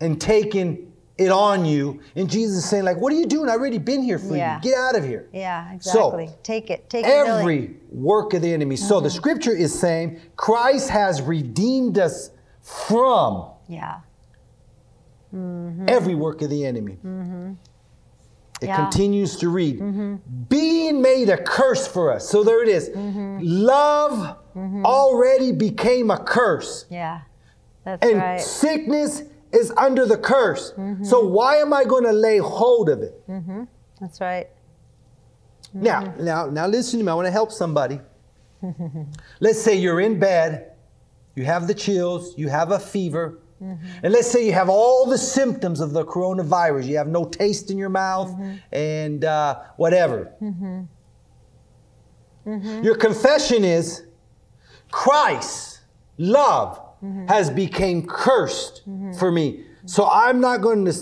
and 0.00 0.18
taken 0.18 0.90
it 1.18 1.30
on 1.30 1.66
you. 1.66 2.00
And 2.16 2.30
Jesus 2.30 2.56
is 2.56 2.64
saying, 2.64 2.84
like, 2.84 2.96
what 2.96 3.12
are 3.12 3.16
you 3.16 3.26
doing? 3.26 3.50
I've 3.50 3.60
already 3.60 3.76
been 3.76 4.02
here 4.02 4.18
for 4.18 4.34
Yeah. 4.34 4.56
you. 4.56 4.62
Get 4.70 4.78
out 4.78 4.96
of 4.96 5.04
here. 5.04 5.28
Yeah, 5.30 5.76
So, 5.80 6.06
exactly. 6.22 6.30
take 6.42 6.70
it. 6.70 6.88
Take 6.88 7.04
it. 7.04 7.10
really. 7.10 7.28
Every 7.38 7.76
work 7.92 8.32
of 8.32 8.40
the 8.40 8.50
enemy. 8.50 8.76
So 8.76 8.98
the 9.00 9.10
scripture 9.10 9.54
is 9.54 9.78
saying 9.78 10.20
Christ 10.36 10.88
has 10.88 11.20
redeemed 11.20 11.98
us 11.98 12.30
from 12.62 13.44
Yeah. 13.68 13.96
every 15.86 16.14
work 16.14 16.40
of 16.40 16.48
the 16.48 16.64
enemy. 16.64 16.92
It 16.94 17.04
Mm-hmm. 17.06 17.52
Yeah. 18.62 18.76
Mm-hmm. 18.76 18.82
continues 18.84 19.36
to 19.36 19.50
read, 19.50 19.82
being 20.48 21.02
made 21.02 21.28
a 21.28 21.36
curse 21.36 21.86
for 21.86 22.10
us. 22.10 22.26
So 22.26 22.42
there 22.42 22.62
it 22.62 22.68
is. 22.70 22.88
Mm-hmm. 22.88 23.38
Love 23.42 24.36
already 24.84 25.52
became 25.52 26.10
a 26.10 26.18
curse, 26.18 26.86
Yeah. 26.88 27.20
That's 27.98 28.06
and 28.12 28.20
right. 28.20 28.40
sickness 28.40 29.22
is 29.52 29.72
under 29.76 30.06
the 30.06 30.16
curse. 30.16 30.72
Mm-hmm. 30.76 31.04
So 31.04 31.24
why 31.26 31.56
am 31.56 31.72
I 31.72 31.84
going 31.84 32.04
to 32.04 32.12
lay 32.12 32.38
hold 32.38 32.88
of 32.88 33.02
it? 33.02 33.14
That's 34.00 34.20
right. 34.20 34.48
Now, 35.72 36.02
Mm-hmm. 36.02 36.24
now, 36.24 36.46
now, 36.46 36.66
listen 36.66 36.98
to 37.00 37.04
me. 37.04 37.10
I 37.10 37.14
want 37.14 37.26
to 37.26 37.32
help 37.32 37.50
somebody. 37.52 38.00
let's 39.40 39.60
say 39.60 39.74
you're 39.76 40.00
in 40.00 40.18
bed, 40.18 40.72
you 41.34 41.44
have 41.44 41.66
the 41.66 41.74
chills, 41.74 42.36
you 42.38 42.48
have 42.48 42.70
a 42.72 42.78
fever, 42.78 43.38
Mm-hmm. 43.62 43.86
and 44.04 44.12
let's 44.14 44.30
say 44.30 44.46
you 44.46 44.52
have 44.54 44.70
all 44.70 45.04
the 45.06 45.18
symptoms 45.18 45.80
of 45.80 45.92
the 45.92 46.02
coronavirus. 46.04 46.86
You 46.86 46.96
have 46.96 47.08
no 47.08 47.24
taste 47.26 47.70
in 47.70 47.76
your 47.76 47.90
mouth 47.90 48.30
Mm-hmm. 48.30 48.54
and 48.72 49.24
uh, 49.24 49.58
whatever. 49.76 50.32
Your 52.82 52.94
confession 52.96 53.64
is 53.64 54.06
Christ, 54.90 55.80
love, 56.18 56.80
Mm-hmm. 57.02 57.28
has 57.28 57.48
became 57.48 58.06
cursed 58.06 58.82
for 59.18 59.32
me. 59.32 59.64
So 59.86 60.06
I'm 60.06 60.38
not 60.40 60.60
going 60.60 60.84
to 60.84 60.92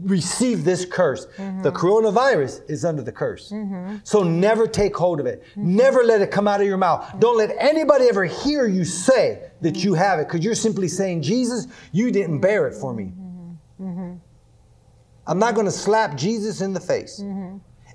receive 0.00 0.62
this 0.64 0.84
curse. 0.84 1.26
Mm-hmm. 1.36 1.62
The 1.62 1.72
coronavirus 1.72 2.70
is 2.70 2.84
under 2.84 3.02
the 3.02 3.10
curse. 3.10 3.52
So 4.04 4.22
never 4.22 4.68
take 4.68 4.96
hold 4.96 5.18
of 5.18 5.26
it. 5.26 5.42
Mm-hmm. 5.50 5.76
Never 5.76 6.04
let 6.04 6.22
it 6.22 6.30
come 6.30 6.46
out 6.46 6.60
of 6.60 6.68
your 6.68 6.76
mouth. 6.76 7.12
Don't 7.18 7.36
let 7.36 7.50
anybody 7.58 8.08
ever 8.08 8.24
hear 8.24 8.66
you 8.68 8.84
say 8.84 9.50
that 9.60 9.74
Mm-hmm. 9.74 9.88
you 9.88 9.94
have 9.94 10.20
it 10.20 10.28
because 10.28 10.44
you're 10.44 10.54
simply 10.54 10.86
saying, 10.86 11.22
Jesus, 11.22 11.66
you 11.90 12.12
didn't 12.12 12.40
bear 12.40 12.68
it 12.68 12.74
for 12.74 12.94
me. 12.94 13.12
Mm-hmm. 13.80 14.14
I'm 15.26 15.38
not 15.38 15.54
going 15.54 15.66
to 15.66 15.72
slap 15.72 16.16
Jesus 16.16 16.60
in 16.60 16.72
the 16.72 16.80
face. 16.80 17.22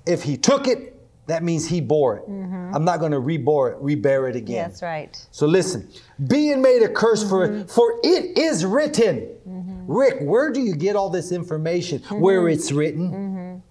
If 0.06 0.22
he 0.22 0.36
took 0.36 0.68
it, 0.68 0.95
that 1.26 1.42
means 1.42 1.66
he 1.66 1.80
bore 1.80 2.18
it. 2.18 2.28
Mm-hmm. 2.28 2.74
I'm 2.74 2.84
not 2.84 3.00
going 3.00 3.12
to 3.12 3.20
rebore 3.20 3.72
it, 3.72 3.82
rebear 3.82 4.30
it 4.30 4.36
again. 4.36 4.68
That's 4.68 4.82
right. 4.82 5.26
So 5.32 5.46
listen, 5.46 5.88
being 6.28 6.62
made 6.62 6.82
a 6.82 6.88
curse 6.88 7.28
for 7.28 7.44
it, 7.44 7.70
for 7.70 7.98
it 8.04 8.38
is 8.38 8.64
written. 8.64 9.28
Mm-hmm. 9.48 9.92
Rick, 9.92 10.18
where 10.20 10.52
do 10.52 10.60
you 10.60 10.74
get 10.74 10.96
all 10.96 11.10
this 11.10 11.32
information? 11.32 12.00
Where 12.10 12.48
it's 12.48 12.72
written? 12.72 13.62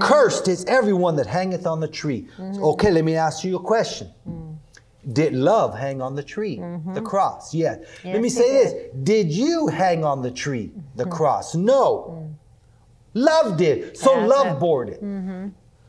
Cursed 0.00 0.48
is 0.48 0.64
everyone 0.66 1.16
that 1.16 1.26
hangeth 1.26 1.66
on 1.66 1.80
the 1.80 1.88
tree. 1.88 2.28
Okay, 2.38 2.90
let 2.90 3.04
me 3.04 3.16
ask 3.16 3.44
you 3.44 3.56
a 3.56 3.60
question. 3.60 4.10
Mm. 4.28 4.56
Did 5.14 5.32
love 5.32 5.78
hang 5.78 6.02
on 6.02 6.14
the 6.14 6.22
tree, 6.22 6.60
the 6.92 7.00
cross? 7.00 7.54
Yeah. 7.54 7.76
let 8.04 8.20
me 8.20 8.28
Yes, 8.28 8.36
say 8.36 8.52
this. 8.52 8.74
Did 9.02 9.32
you 9.32 9.68
hang 9.68 10.04
on 10.04 10.20
the 10.20 10.30
tree, 10.30 10.70
the 10.96 11.06
cross? 11.06 11.54
No. 11.54 12.22
Mm. 12.22 12.34
Love 13.14 13.56
did. 13.56 13.96
So 13.96 14.12
love 14.26 14.60
bore 14.60 14.84
it. 14.84 15.00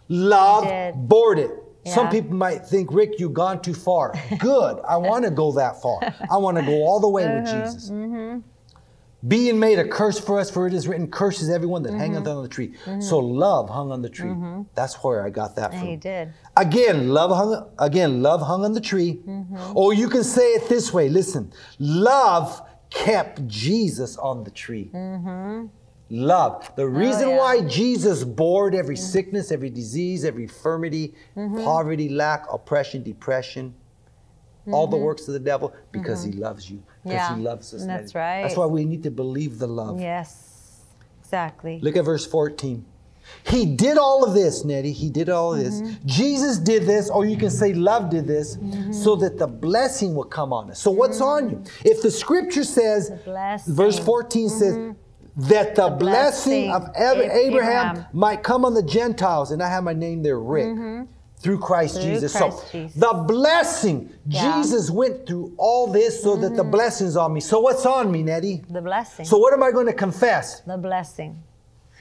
Love 0.09 0.95
bore 1.07 1.37
it. 1.37 1.51
Some 1.85 2.09
people 2.09 2.35
might 2.35 2.65
think, 2.67 2.91
Rick, 2.91 3.19
you've 3.19 3.33
gone 3.33 3.61
too 3.61 3.73
far. 3.73 4.13
Good. 4.37 4.79
I 4.87 4.97
want 4.97 5.23
to 5.25 5.31
go 5.31 5.51
that 5.53 5.81
far. 5.81 5.99
I 6.29 6.37
want 6.37 6.57
to 6.57 6.63
go 6.63 6.83
all 6.83 6.99
the 6.99 7.09
way 7.09 7.23
with 7.23 7.47
Uh-huh. 7.47 7.65
Jesus. 7.65 7.89
Mm-hmm. 7.89 8.39
Being 9.27 9.59
made 9.59 9.79
a 9.79 9.87
curse 9.87 10.17
for 10.19 10.39
us, 10.39 10.49
for 10.51 10.65
it 10.67 10.73
is 10.73 10.87
written, 10.87 11.09
curses 11.09 11.49
everyone 11.49 11.83
that 11.83 11.93
hangeth 11.93 12.23
Mm-hmm. 12.23 12.37
on 12.37 12.43
the 12.43 12.47
tree. 12.49 12.73
So 13.01 13.17
love 13.19 13.69
hung 13.69 13.91
on 13.91 14.01
the 14.01 14.09
tree. 14.09 14.33
That's 14.75 14.95
where 15.03 15.25
I 15.25 15.29
got 15.29 15.55
that 15.55 15.71
from. 15.71 15.81
he 15.81 15.95
did. 15.95 16.31
Again, 16.55 17.09
love 17.09 17.31
hung 17.31 17.69
again, 17.79 18.21
love 18.21 18.41
hung 18.41 18.63
on 18.63 18.73
the 18.73 18.81
tree. 18.81 19.19
Mm-hmm. 19.27 19.75
Or 19.77 19.93
you 19.93 20.09
can 20.09 20.23
say 20.23 20.47
it 20.53 20.69
this 20.69 20.93
way. 20.93 21.09
Listen, 21.09 21.51
love 21.79 22.61
kept 22.91 23.45
Jesus 23.47 24.15
on 24.17 24.43
the 24.43 24.51
tree. 24.51 24.89
Love. 26.09 26.71
The 26.75 26.87
reason 26.87 27.21
Mm-hmm. 27.21 27.29
Oh, 27.29 27.31
yeah. 27.31 27.37
why 27.61 27.61
Jesus 27.67 28.23
bore 28.23 28.73
every 28.73 28.95
sickness, 28.97 29.51
every 29.51 29.69
disease, 29.69 30.25
every 30.25 30.43
infirmity, 30.43 31.13
Mm-hmm. 31.37 31.63
poverty, 31.63 32.09
lack, 32.09 32.45
oppression, 32.51 33.03
depression, 33.03 33.73
all 34.71 34.85
the 34.87 34.97
works 34.97 35.27
of 35.27 35.33
the 35.33 35.39
devil, 35.39 35.73
because 35.91 36.23
he 36.23 36.31
loves 36.31 36.69
you. 36.69 36.77
Because 36.77 36.89
Mm-hmm. 36.99 37.09
Yeah, 37.11 37.35
he 37.35 37.41
loves 37.41 37.73
us. 37.73 37.85
that's 37.85 38.13
right. 38.15 38.43
That's 38.43 38.55
why 38.57 38.65
we 38.67 38.85
need 38.85 39.03
to 39.03 39.11
believe 39.11 39.57
the 39.59 39.67
love. 39.67 39.99
Yes. 39.99 40.81
Exactly. 41.21 41.79
Look 41.81 41.95
at 41.95 42.05
verse 42.05 42.25
14. 42.25 42.85
He 43.45 43.65
did 43.67 43.97
all 43.99 44.23
of 44.25 44.33
this, 44.33 44.65
Nettie. 44.65 44.91
He 44.91 45.09
did 45.11 45.29
all 45.29 45.53
of 45.53 45.59
this. 45.59 45.81
Mm-hmm. 45.81 46.07
Jesus 46.07 46.57
did 46.57 46.87
this, 46.87 47.11
or 47.11 47.25
you 47.25 47.37
can 47.37 47.51
say 47.51 47.73
love 47.73 48.09
did 48.09 48.25
this, 48.25 48.57
so 48.91 49.15
that 49.17 49.37
the 49.37 49.45
blessing 49.45 50.15
would 50.15 50.31
come 50.31 50.51
on 50.51 50.71
us. 50.71 50.79
So 50.79 50.89
what's 50.89 51.21
on 51.21 51.49
you? 51.51 51.63
If 51.85 52.01
the 52.01 52.09
scripture 52.09 52.63
says, 52.63 53.11
verse 53.67 53.99
14 53.99 54.49
says, 54.49 54.95
that 55.47 55.75
the, 55.75 55.89
blessing, 55.89 56.67
blessing 56.67 56.71
of 56.71 56.83
Ab- 56.95 57.17
Ab- 57.17 57.17
Abraham, 57.31 57.95
Abraham. 57.95 58.05
might 58.13 58.43
come 58.43 58.65
on 58.65 58.73
the 58.73 58.83
Gentiles, 58.83 59.51
and 59.51 59.63
I 59.63 59.69
have 59.69 59.83
my 59.83 59.93
name 59.93 60.21
there, 60.21 60.39
Rick, 60.39 60.75
through 61.39 61.59
Christ 61.59 61.95
Mm-hmm. 61.95 62.03
Through 62.03 62.13
Jesus. 62.13 62.35
Christ 62.35 62.57
so 62.57 62.63
Jesus. 62.71 62.99
the 62.99 63.13
blessing, 63.25 64.09
Yeah. 64.27 64.41
Mm-hmm. 64.43 64.61
Jesus 64.61 64.89
went 64.91 65.25
through 65.25 65.53
all 65.57 65.87
this 65.87 66.21
so 66.21 66.35
that 66.35 66.55
the 66.55 66.63
blessing's 66.63 67.15
on 67.15 67.33
me. 67.33 67.39
So 67.39 67.59
what's 67.61 67.85
on 67.85 68.11
me, 68.11 68.23
Nettie? 68.23 68.63
The 68.69 68.81
blessing. 68.81 69.25
So 69.25 69.37
what 69.37 69.53
am 69.53 69.63
I 69.63 69.71
going 69.71 69.87
to 69.87 69.93
confess? 69.93 70.59
the 70.61 70.77
blessing. 70.77 71.41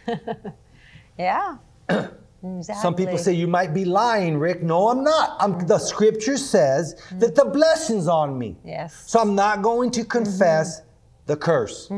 yeah. 1.19 1.57
exactly. 1.89 2.75
Some 2.83 2.95
people 2.95 3.19
say 3.19 3.33
you 3.33 3.47
might 3.47 3.73
be 3.75 3.85
lying, 3.85 4.39
Rick. 4.39 4.63
No, 4.63 4.89
I'm 4.89 5.05
not. 5.05 5.37
I'm, 5.39 5.67
the 5.67 5.79
scripture 5.79 6.37
says 6.37 7.01
that 7.13 7.35
the 7.37 7.45
blessing's 7.45 8.09
on 8.09 8.37
me. 8.39 8.57
Yes. 8.65 9.05
So 9.07 9.21
I'm 9.21 9.35
not 9.35 9.63
going 9.63 9.91
to 9.93 10.05
confess 10.05 10.83
the 11.27 11.37
curse. 11.37 11.89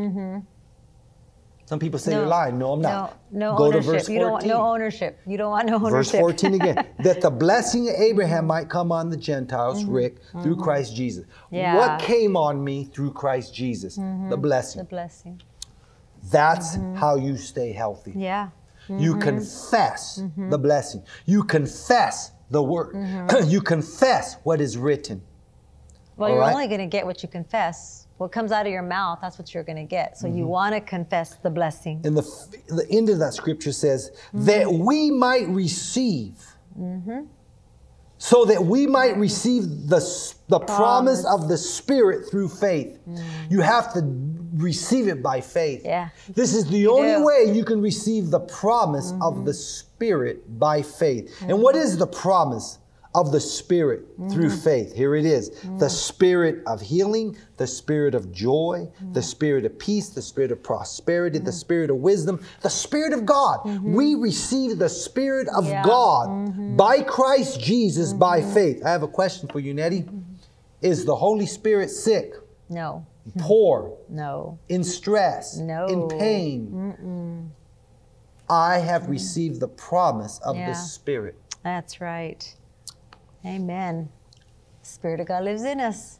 Some 1.71 1.79
people 1.79 2.01
say 2.01 2.15
you're 2.15 2.27
lying. 2.27 2.59
No, 2.59 2.73
I'm 2.73 2.81
not. 2.81 3.17
no 3.31 3.57
Go 3.57 3.67
ownership. 3.67 3.85
to 3.85 3.91
verse 3.93 4.03
14. 4.09 4.15
You 4.17 4.21
don't 4.21 4.33
want 4.33 4.45
no 4.45 4.61
ownership. 4.73 5.21
You 5.25 5.37
don't 5.39 5.51
want 5.53 5.67
no 5.69 5.77
ownership. 5.77 5.93
Verse 5.93 6.11
14 6.11 6.55
again. 6.55 6.87
that 6.99 7.21
the 7.21 7.31
blessing 7.31 7.89
of 7.89 7.95
Abraham 7.95 8.45
might 8.49 8.69
come 8.69 8.91
on 8.91 9.09
the 9.09 9.17
Gentiles, 9.17 9.85
Rick, 9.85 10.17
through 10.43 10.57
Christ 10.57 10.97
Jesus. 10.97 11.27
Mm-hmm. 11.27 11.55
Yeah. 11.55 11.69
Mm-hmm. 11.77 11.79
What 11.79 12.01
came 12.01 12.37
on 12.37 12.65
me 12.65 12.87
through 12.87 13.13
Christ 13.13 13.55
Jesus? 13.55 13.95
The 13.95 14.37
blessing. 14.37 14.81
the 14.81 14.85
blessing. 14.89 15.41
That's 16.33 16.75
how 16.97 17.15
you 17.15 17.37
stay 17.37 17.71
healthy. 17.73 18.15
Yeah. 18.17 18.49
You 18.89 19.13
Mm-hmm. 19.13 19.21
confess 19.21 20.21
the 20.51 20.59
blessing. 20.59 21.05
You 21.25 21.45
confess 21.45 22.33
the 22.51 22.65
word. 22.65 22.97
Mm-hmm. 22.97 23.49
you 23.49 23.61
confess 23.61 24.39
what 24.43 24.61
is 24.61 24.77
written. 24.77 25.23
Well, 26.17 26.31
All 26.31 26.35
you're 26.35 26.43
right. 26.45 26.53
only 26.53 26.67
going 26.67 26.81
to 26.81 26.87
get 26.87 27.07
what 27.07 27.23
you 27.23 27.29
confess. 27.29 28.00
What 28.21 28.33
comes 28.33 28.53
out 28.53 28.67
of 28.67 28.73
your 28.73 28.83
mouth, 28.83 29.21
that's 29.23 29.39
what 29.39 29.55
you're 29.55 29.65
going 29.65 29.79
to 29.79 29.85
get. 29.85 30.19
So 30.19 30.27
Mm-hmm. 30.27 30.37
you 30.37 30.47
want 30.47 30.75
to 30.75 30.83
confess 30.83 31.37
the 31.37 31.49
blessing. 31.49 32.03
And 32.05 32.15
the, 32.15 32.23
the 32.69 32.87
end 32.91 33.09
of 33.09 33.19
that 33.19 33.33
scripture 33.33 33.73
says, 33.73 34.11
mm-hmm. 34.11 34.45
that 34.45 34.71
we 34.71 35.11
might 35.11 35.49
receive 35.49 36.35
mm-hmm. 36.79 37.21
so 38.19 38.45
that 38.45 38.63
we 38.63 38.87
might 38.87 39.17
receive 39.17 39.63
the, 39.89 40.01
the 40.49 40.59
promise. 40.59 41.23
Promise. 41.23 41.25
of 41.25 41.49
the 41.49 41.57
Spirit 41.57 42.31
through 42.31 42.51
faith. 42.51 42.99
Mm. 43.09 43.25
You 43.49 43.61
have 43.63 43.95
to 43.95 44.03
receive 44.53 45.09
it 45.09 45.23
by 45.23 45.41
faith. 45.41 45.81
Yeah. 45.83 46.11
This 46.29 46.55
is 46.55 46.67
the 46.69 46.89
only 46.89 47.15
do. 47.15 47.25
way 47.25 47.51
you 47.51 47.65
can 47.65 47.81
receive 47.81 48.29
the 48.29 48.41
promise 48.41 49.15
of 49.23 49.47
the 49.47 49.53
mm-hmm. 49.53 49.81
Spirit 49.97 50.59
by 50.59 50.83
faith. 50.83 51.35
And 51.49 51.63
what 51.63 51.75
is 51.75 51.97
the 51.97 52.07
promise 52.07 52.80
of 53.15 53.33
the 53.33 53.41
Spirit 53.41 54.05
through 54.31 54.51
mm. 54.51 54.65
faith? 54.65 54.95
Here 54.95 55.15
it 55.15 55.25
is 55.25 55.51
mm. 55.51 55.79
the 55.79 55.91
Spirit 55.91 56.63
of 56.67 56.81
healing, 56.81 57.37
the 57.57 57.67
Spirit 57.67 58.15
of 58.15 58.31
joy, 58.33 58.89
mm. 59.03 59.15
the 59.15 59.23
Spirit 59.23 59.65
of 59.65 59.79
peace, 59.79 60.11
the 60.11 60.23
Spirit 60.23 60.53
of 60.53 60.63
prosperity, 60.63 61.39
the 61.39 61.53
Spirit 61.53 61.91
of 61.91 61.97
wisdom, 61.97 62.45
the 62.63 62.71
Spirit 62.71 63.13
of 63.13 63.27
God. 63.27 63.61
Mm-hmm. 63.61 63.95
We 63.95 64.15
receive 64.15 64.79
the 64.79 64.89
Spirit 64.89 65.49
of 65.57 65.67
Yeah. 65.67 65.83
God 65.85 66.29
mm-hmm. 66.29 66.77
by 66.77 67.03
Christ 67.03 67.61
Jesus 67.61 68.13
by 68.13 68.41
mm-hmm. 68.41 68.55
faith. 68.55 68.83
I 68.85 68.91
have 68.91 69.03
a 69.03 69.09
question 69.09 69.49
for 69.49 69.61
you, 69.61 69.75
Nettie. 69.75 70.09
Is 70.81 71.05
the 71.05 71.17
Holy 71.17 71.47
Spirit 71.47 71.91
sick, 71.91 72.33
No, 72.71 73.05
poor, 73.39 73.99
no. 74.09 74.59
in 74.69 74.83
stress, 74.83 75.59
No. 75.59 75.87
in 75.87 76.09
pain. 76.09 77.53
I 78.49 78.79
have 78.79 79.09
received 79.09 79.61
the 79.61 79.69
promise 79.69 80.39
of 80.41 80.57
Yeah. 80.57 80.71
the 80.71 80.75
Spirit. 80.75 81.37
That's 81.63 82.01
right. 82.01 82.53
Amen. 83.45 84.09
Spirit 84.83 85.21
of 85.21 85.27
God 85.29 85.45
lives 85.45 85.63
in 85.65 85.81
us, 85.81 86.19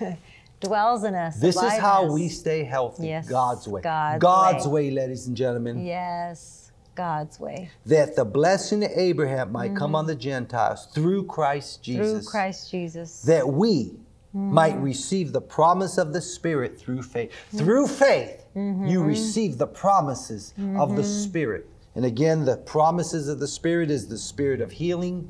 dwells 0.60 1.04
in 1.04 1.14
us. 1.14 1.36
This 1.36 1.56
is 1.56 1.72
how 1.78 2.06
us. 2.06 2.12
we 2.12 2.28
stay 2.28 2.64
healthy. 2.64 3.08
Yes, 3.08 3.28
God's 3.28 3.66
way. 3.68 3.82
God's 3.82 4.66
way. 4.66 4.88
way, 4.88 4.90
ladies 4.90 5.26
and 5.26 5.36
gentlemen. 5.36 5.84
Yes, 5.84 6.72
God's 6.94 7.38
way. 7.40 7.70
That 7.86 8.16
the 8.16 8.24
blessing 8.24 8.84
of 8.84 8.90
Abraham 8.94 9.52
might 9.52 9.74
come 9.76 9.94
on 9.94 10.06
the 10.06 10.14
Gentiles 10.14 10.86
through 10.94 11.24
Christ 11.26 11.82
Jesus. 11.82 12.06
Mm-hmm. 12.06 12.18
Through 12.20 12.30
Christ 12.30 12.70
Jesus. 12.70 13.22
That 13.22 13.48
we 13.48 13.96
Mm-hmm. 14.32 14.54
might 14.54 14.78
receive 14.80 15.32
the 15.32 15.40
promise 15.40 15.98
of 15.98 16.12
the 16.12 16.20
Spirit 16.20 16.78
through 16.78 17.02
faith. 17.02 17.32
Mm-hmm. 17.32 17.58
Through 17.58 17.88
faith, 17.88 18.44
you 18.54 19.02
receive 19.02 19.58
the 19.58 19.66
promises 19.66 20.54
of 20.76 20.94
the 20.94 21.02
Mm-hmm. 21.02 21.24
Spirit. 21.24 21.68
And 21.96 22.04
again, 22.04 22.44
the 22.44 22.56
promises 22.56 23.26
of 23.28 23.40
the 23.40 23.48
Spirit 23.48 23.90
is 23.90 24.06
the 24.06 24.16
spirit 24.16 24.60
of 24.60 24.70
healing. 24.70 25.26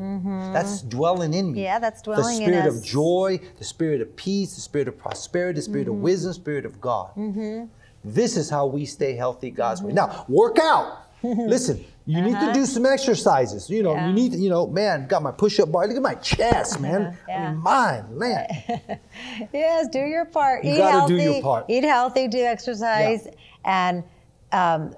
That's 0.52 0.82
dwelling 0.82 1.32
in 1.32 1.46
me. 1.52 1.58
Mm-hmm. 1.58 1.64
Yeah, 1.64 1.78
that's 1.78 2.02
dwelling 2.02 2.42
in 2.42 2.50
me. 2.50 2.56
The 2.56 2.60
spirit 2.60 2.76
of 2.76 2.84
joy, 2.84 3.40
the 3.58 3.64
spirit 3.64 4.00
of 4.02 4.14
peace, 4.14 4.54
the 4.56 4.60
spirit 4.60 4.86
of 4.86 4.98
prosperity, 4.98 5.56
the 5.58 5.62
spirit 5.62 5.86
Mm-hmm. 5.86 5.96
of 5.96 6.02
wisdom, 6.02 6.32
spirit 6.34 6.66
of 6.66 6.78
God. 6.80 7.12
This 8.04 8.36
is 8.36 8.50
how 8.50 8.66
we 8.66 8.84
stay 8.86 9.14
healthy 9.14 9.50
God's 9.50 9.80
way. 9.82 9.92
Mm-hmm. 9.92 10.12
Now, 10.12 10.24
work 10.28 10.58
out. 10.58 11.06
Listen, 11.22 11.84
you 12.06 12.20
need 12.22 12.38
to 12.40 12.50
do 12.54 12.64
some 12.66 12.84
exercises. 12.86 13.68
You 13.70 13.82
know, 13.82 13.92
Uh-huh. 13.92 14.00
Yeah. 14.02 14.08
you 14.08 14.12
need, 14.14 14.32
to, 14.32 14.38
you 14.38 14.48
know, 14.50 14.66
man, 14.66 15.06
got 15.06 15.22
my 15.22 15.32
push-up 15.32 15.70
bar. 15.72 15.86
Look 15.86 15.96
at 15.96 16.02
my 16.02 16.14
chest, 16.14 16.78
man. 16.80 17.16
I 17.28 17.30
Yeah. 17.30 17.52
mean, 17.52 17.62
mine, 17.62 18.04
man. 18.18 18.46
Yes, 19.52 19.88
do 19.88 19.98
your 19.98 20.24
part. 20.26 20.64
You 20.64 20.74
eat 20.74 20.78
gotta 20.78 20.98
healthy. 21.00 21.16
do 21.16 21.22
your 21.22 21.42
part. 21.42 21.64
Eat 21.68 21.84
healthy. 21.84 22.28
Do 22.28 22.38
exercise, 22.44 23.28
and 23.64 24.02
um, 24.52 24.94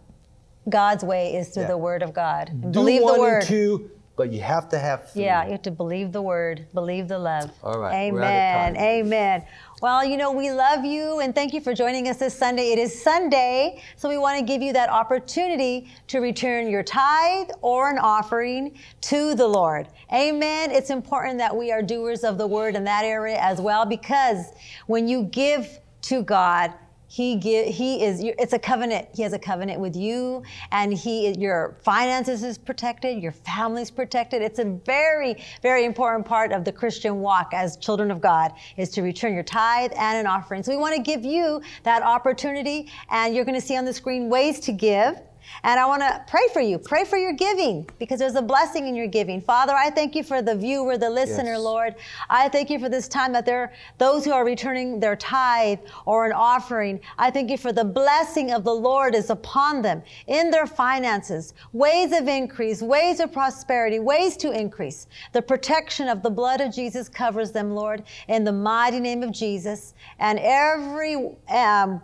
God's 0.68 1.04
way 1.04 1.34
is 1.34 1.48
through 1.48 1.64
Yeah. 1.64 1.68
the 1.68 1.78
Word 1.78 2.02
of 2.02 2.12
God. 2.14 2.50
Do 2.60 2.68
believe 2.68 3.02
one 3.02 3.14
the 3.14 3.20
Word. 3.20 3.38
and 3.38 3.46
two, 3.46 3.90
but 4.14 4.30
you 4.30 4.40
have 4.42 4.68
to 4.68 4.78
have 4.78 5.10
three. 5.10 5.24
Yeah, 5.24 5.44
you 5.46 5.52
have 5.52 5.62
to 5.62 5.70
believe 5.70 6.12
the 6.12 6.20
word, 6.22 6.66
believe 6.74 7.08
the 7.08 7.18
love. 7.18 7.50
All 7.64 7.78
right, 7.78 7.94
Amen. 7.94 8.14
we're 8.14 8.22
out 8.22 8.68
of 8.70 8.74
time. 8.76 8.84
Amen. 8.84 9.44
Well, 9.80 10.04
you 10.04 10.16
know, 10.16 10.30
we 10.30 10.52
love 10.52 10.84
you 10.84 11.18
and 11.20 11.34
thank 11.34 11.52
you 11.54 11.60
for 11.60 11.74
joining 11.74 12.06
us 12.08 12.18
this 12.18 12.38
Sunday. 12.38 12.70
It 12.72 12.78
is 12.78 13.02
Sunday, 13.02 13.82
so 13.96 14.08
we 14.08 14.18
want 14.18 14.38
to 14.38 14.44
give 14.44 14.62
you 14.62 14.72
that 14.74 14.90
opportunity 14.90 15.88
to 16.08 16.20
return 16.20 16.68
your 16.68 16.82
tithe 16.84 17.48
or 17.62 17.90
an 17.90 17.98
offering 17.98 18.78
to 19.00 19.34
the 19.34 19.46
Lord. 19.48 19.88
Amen. 20.12 20.70
It's 20.70 20.90
important 20.90 21.38
that 21.38 21.56
we 21.56 21.72
are 21.72 21.82
doers 21.82 22.22
of 22.22 22.36
the 22.38 22.46
word 22.46 22.76
in 22.76 22.84
that 22.84 23.04
area 23.04 23.38
as 23.40 23.60
well 23.60 23.86
because 23.86 24.52
when 24.86 25.08
you 25.08 25.24
give 25.24 25.80
to 26.02 26.22
God, 26.22 26.72
he 27.12 27.36
give, 27.36 27.66
he 27.66 28.02
is 28.02 28.22
it's 28.24 28.54
a 28.54 28.58
covenant. 28.58 29.06
He 29.14 29.22
has 29.22 29.34
a 29.34 29.38
covenant 29.38 29.78
with 29.78 29.94
you, 29.94 30.42
and 30.70 30.94
he 30.94 31.38
your 31.38 31.76
finances 31.84 32.42
is 32.42 32.56
protected, 32.56 33.22
your 33.22 33.32
family's 33.32 33.90
protected. 33.90 34.40
It's 34.40 34.58
a 34.58 34.64
very 34.86 35.36
very 35.60 35.84
important 35.84 36.24
part 36.24 36.52
of 36.52 36.64
the 36.64 36.72
Christian 36.72 37.20
walk 37.20 37.52
as 37.52 37.76
children 37.76 38.10
of 38.10 38.22
God 38.22 38.52
is 38.78 38.88
to 38.92 39.02
return 39.02 39.34
your 39.34 39.42
tithe 39.42 39.92
and 39.98 40.20
an 40.20 40.26
offering. 40.26 40.62
So 40.62 40.72
we 40.72 40.78
want 40.78 40.96
to 40.96 41.02
give 41.02 41.22
you 41.22 41.60
that 41.82 42.02
opportunity, 42.02 42.90
and 43.10 43.34
you're 43.34 43.44
going 43.44 43.60
to 43.60 43.66
see 43.66 43.76
on 43.76 43.84
the 43.84 43.92
screen 43.92 44.30
ways 44.30 44.58
to 44.60 44.72
give. 44.72 45.20
And 45.64 45.78
I 45.78 45.86
want 45.86 46.02
to 46.02 46.24
pray 46.28 46.46
for 46.52 46.60
you. 46.60 46.78
Pray 46.78 47.04
for 47.04 47.16
your 47.16 47.32
giving 47.32 47.88
because 47.98 48.18
there's 48.18 48.34
a 48.34 48.42
blessing 48.42 48.88
in 48.88 48.94
your 48.94 49.06
giving. 49.06 49.40
Father, 49.40 49.72
I 49.74 49.90
thank 49.90 50.14
you 50.14 50.22
for 50.22 50.42
the 50.42 50.54
viewer, 50.54 50.98
the 50.98 51.10
listener, 51.10 51.52
Yes. 51.52 51.60
Lord. 51.60 51.94
I 52.28 52.48
thank 52.48 52.70
you 52.70 52.78
for 52.78 52.88
this 52.88 53.08
time 53.08 53.32
that 53.32 53.46
there 53.46 53.72
those 53.98 54.24
who 54.24 54.32
are 54.32 54.44
returning 54.44 55.00
their 55.00 55.16
tithe 55.16 55.80
or 56.06 56.26
an 56.26 56.32
offering. 56.32 57.00
I 57.18 57.30
thank 57.30 57.50
you 57.50 57.58
for 57.58 57.72
the 57.72 57.84
blessing 57.84 58.52
of 58.52 58.64
the 58.64 58.74
Lord 58.74 59.14
is 59.14 59.30
upon 59.30 59.82
them 59.82 60.02
in 60.26 60.50
their 60.50 60.66
finances, 60.66 61.54
ways 61.72 62.12
of 62.12 62.28
increase, 62.28 62.82
ways 62.82 63.20
of 63.20 63.32
prosperity, 63.32 63.98
ways 63.98 64.36
to 64.38 64.50
increase. 64.52 65.06
The 65.32 65.42
protection 65.42 66.08
of 66.08 66.22
the 66.22 66.30
blood 66.30 66.60
of 66.60 66.74
Jesus 66.74 67.08
covers 67.08 67.52
them, 67.52 67.74
Lord, 67.74 68.04
in 68.28 68.44
the 68.44 68.52
mighty 68.52 69.00
name 69.00 69.22
of 69.22 69.32
Jesus. 69.32 69.94
And 70.18 70.38
every 70.38 71.36
um, 71.48 72.00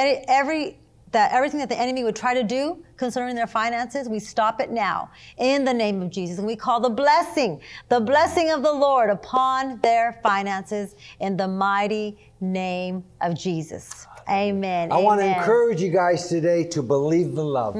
every 0.00 0.79
that 1.12 1.32
everything 1.32 1.58
that 1.60 1.68
the 1.68 1.78
enemy 1.78 2.04
would 2.04 2.14
try 2.16 2.34
to 2.34 2.42
do 2.42 2.82
concerning 2.96 3.34
their 3.34 3.46
finances, 3.46 4.08
we 4.08 4.18
stop 4.18 4.60
it 4.60 4.70
now 4.70 5.10
in 5.38 5.64
the 5.64 5.74
name 5.74 6.02
of 6.02 6.10
Jesus. 6.10 6.38
And 6.38 6.46
we 6.46 6.56
call 6.56 6.80
the 6.80 6.90
blessing, 6.90 7.60
the 7.88 8.00
blessing 8.00 8.50
of 8.50 8.62
the 8.62 8.72
Lord 8.72 9.10
upon 9.10 9.80
their 9.80 10.20
finances 10.22 10.94
in 11.18 11.36
the 11.36 11.48
mighty 11.48 12.16
name 12.40 13.04
of 13.20 13.34
Jesus. 13.36 14.06
Amen. 14.28 14.92
I 14.92 14.98
want 14.98 15.20
to 15.20 15.26
encourage 15.26 15.80
you 15.82 15.90
guys 15.90 16.28
today 16.28 16.64
to 16.64 16.82
believe 16.82 17.34
the 17.34 17.44
love. 17.44 17.74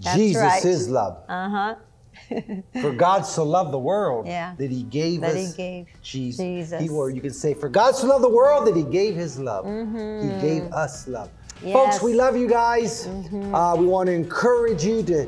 That's 0.00 0.16
Jesus 0.16 0.42
right. 0.42 0.64
is 0.64 0.88
love. 0.88 1.22
Uh 1.28 1.48
huh. 1.50 1.74
For 2.80 2.92
God 2.92 3.22
so 3.22 3.44
loved 3.44 3.72
the 3.72 3.78
world 3.78 4.26
Yeah. 4.26 4.54
that 4.58 4.70
He 4.70 4.82
gave 4.84 5.20
That 5.20 5.36
us 5.36 5.50
He 5.50 5.56
gave 5.56 5.86
Jesus. 6.02 6.40
Jesus. 6.44 6.82
He, 6.82 6.88
or 6.88 7.10
you 7.10 7.20
can 7.20 7.32
say, 7.32 7.54
For 7.54 7.68
God 7.68 7.94
so 7.94 8.06
loved 8.06 8.24
the 8.24 8.28
world 8.30 8.66
that 8.66 8.76
He 8.76 8.82
gave 8.82 9.14
His 9.14 9.38
love. 9.38 9.66
He 9.66 10.28
gave 10.40 10.64
us 10.72 11.06
love. 11.06 11.30
Mm-hmm. 11.58 11.66
Yes. 11.68 11.76
Mm-hmm. 11.76 11.90
Folks, 11.90 12.02
we 12.02 12.14
love 12.14 12.36
you 12.36 12.48
guys. 12.48 13.06
Uh, 13.06 13.74
we 13.78 13.86
want 13.86 14.06
to 14.08 14.12
encourage 14.12 14.84
you 14.84 15.02
to 15.04 15.26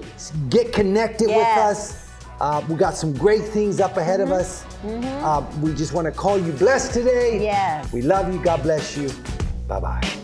get 0.49 0.73
connected 0.73 1.29
with 1.29 1.37
us. 1.59 2.09
Uh, 2.41 2.65
we 2.69 2.75
got 2.75 2.95
some 2.95 3.13
great 3.13 3.43
things 3.43 3.81
up 3.81 3.97
ahead 3.99 4.21
of 4.21 4.31
us. 4.33 4.65
Uh, 4.85 5.45
we 5.61 5.75
just 5.75 5.93
want 5.93 6.07
to 6.07 6.13
call 6.13 6.39
you 6.39 6.53
blessed 6.53 6.93
today. 6.95 7.33
Mm-hmm. 7.35 7.43
Yes. 7.45 7.93
We 7.93 8.03
love 8.03 8.33
you. 8.33 8.43
God 8.43 8.63
bless 8.63 8.97
you. 8.97 9.11
Bye 9.69 9.81
bye. 9.81 10.20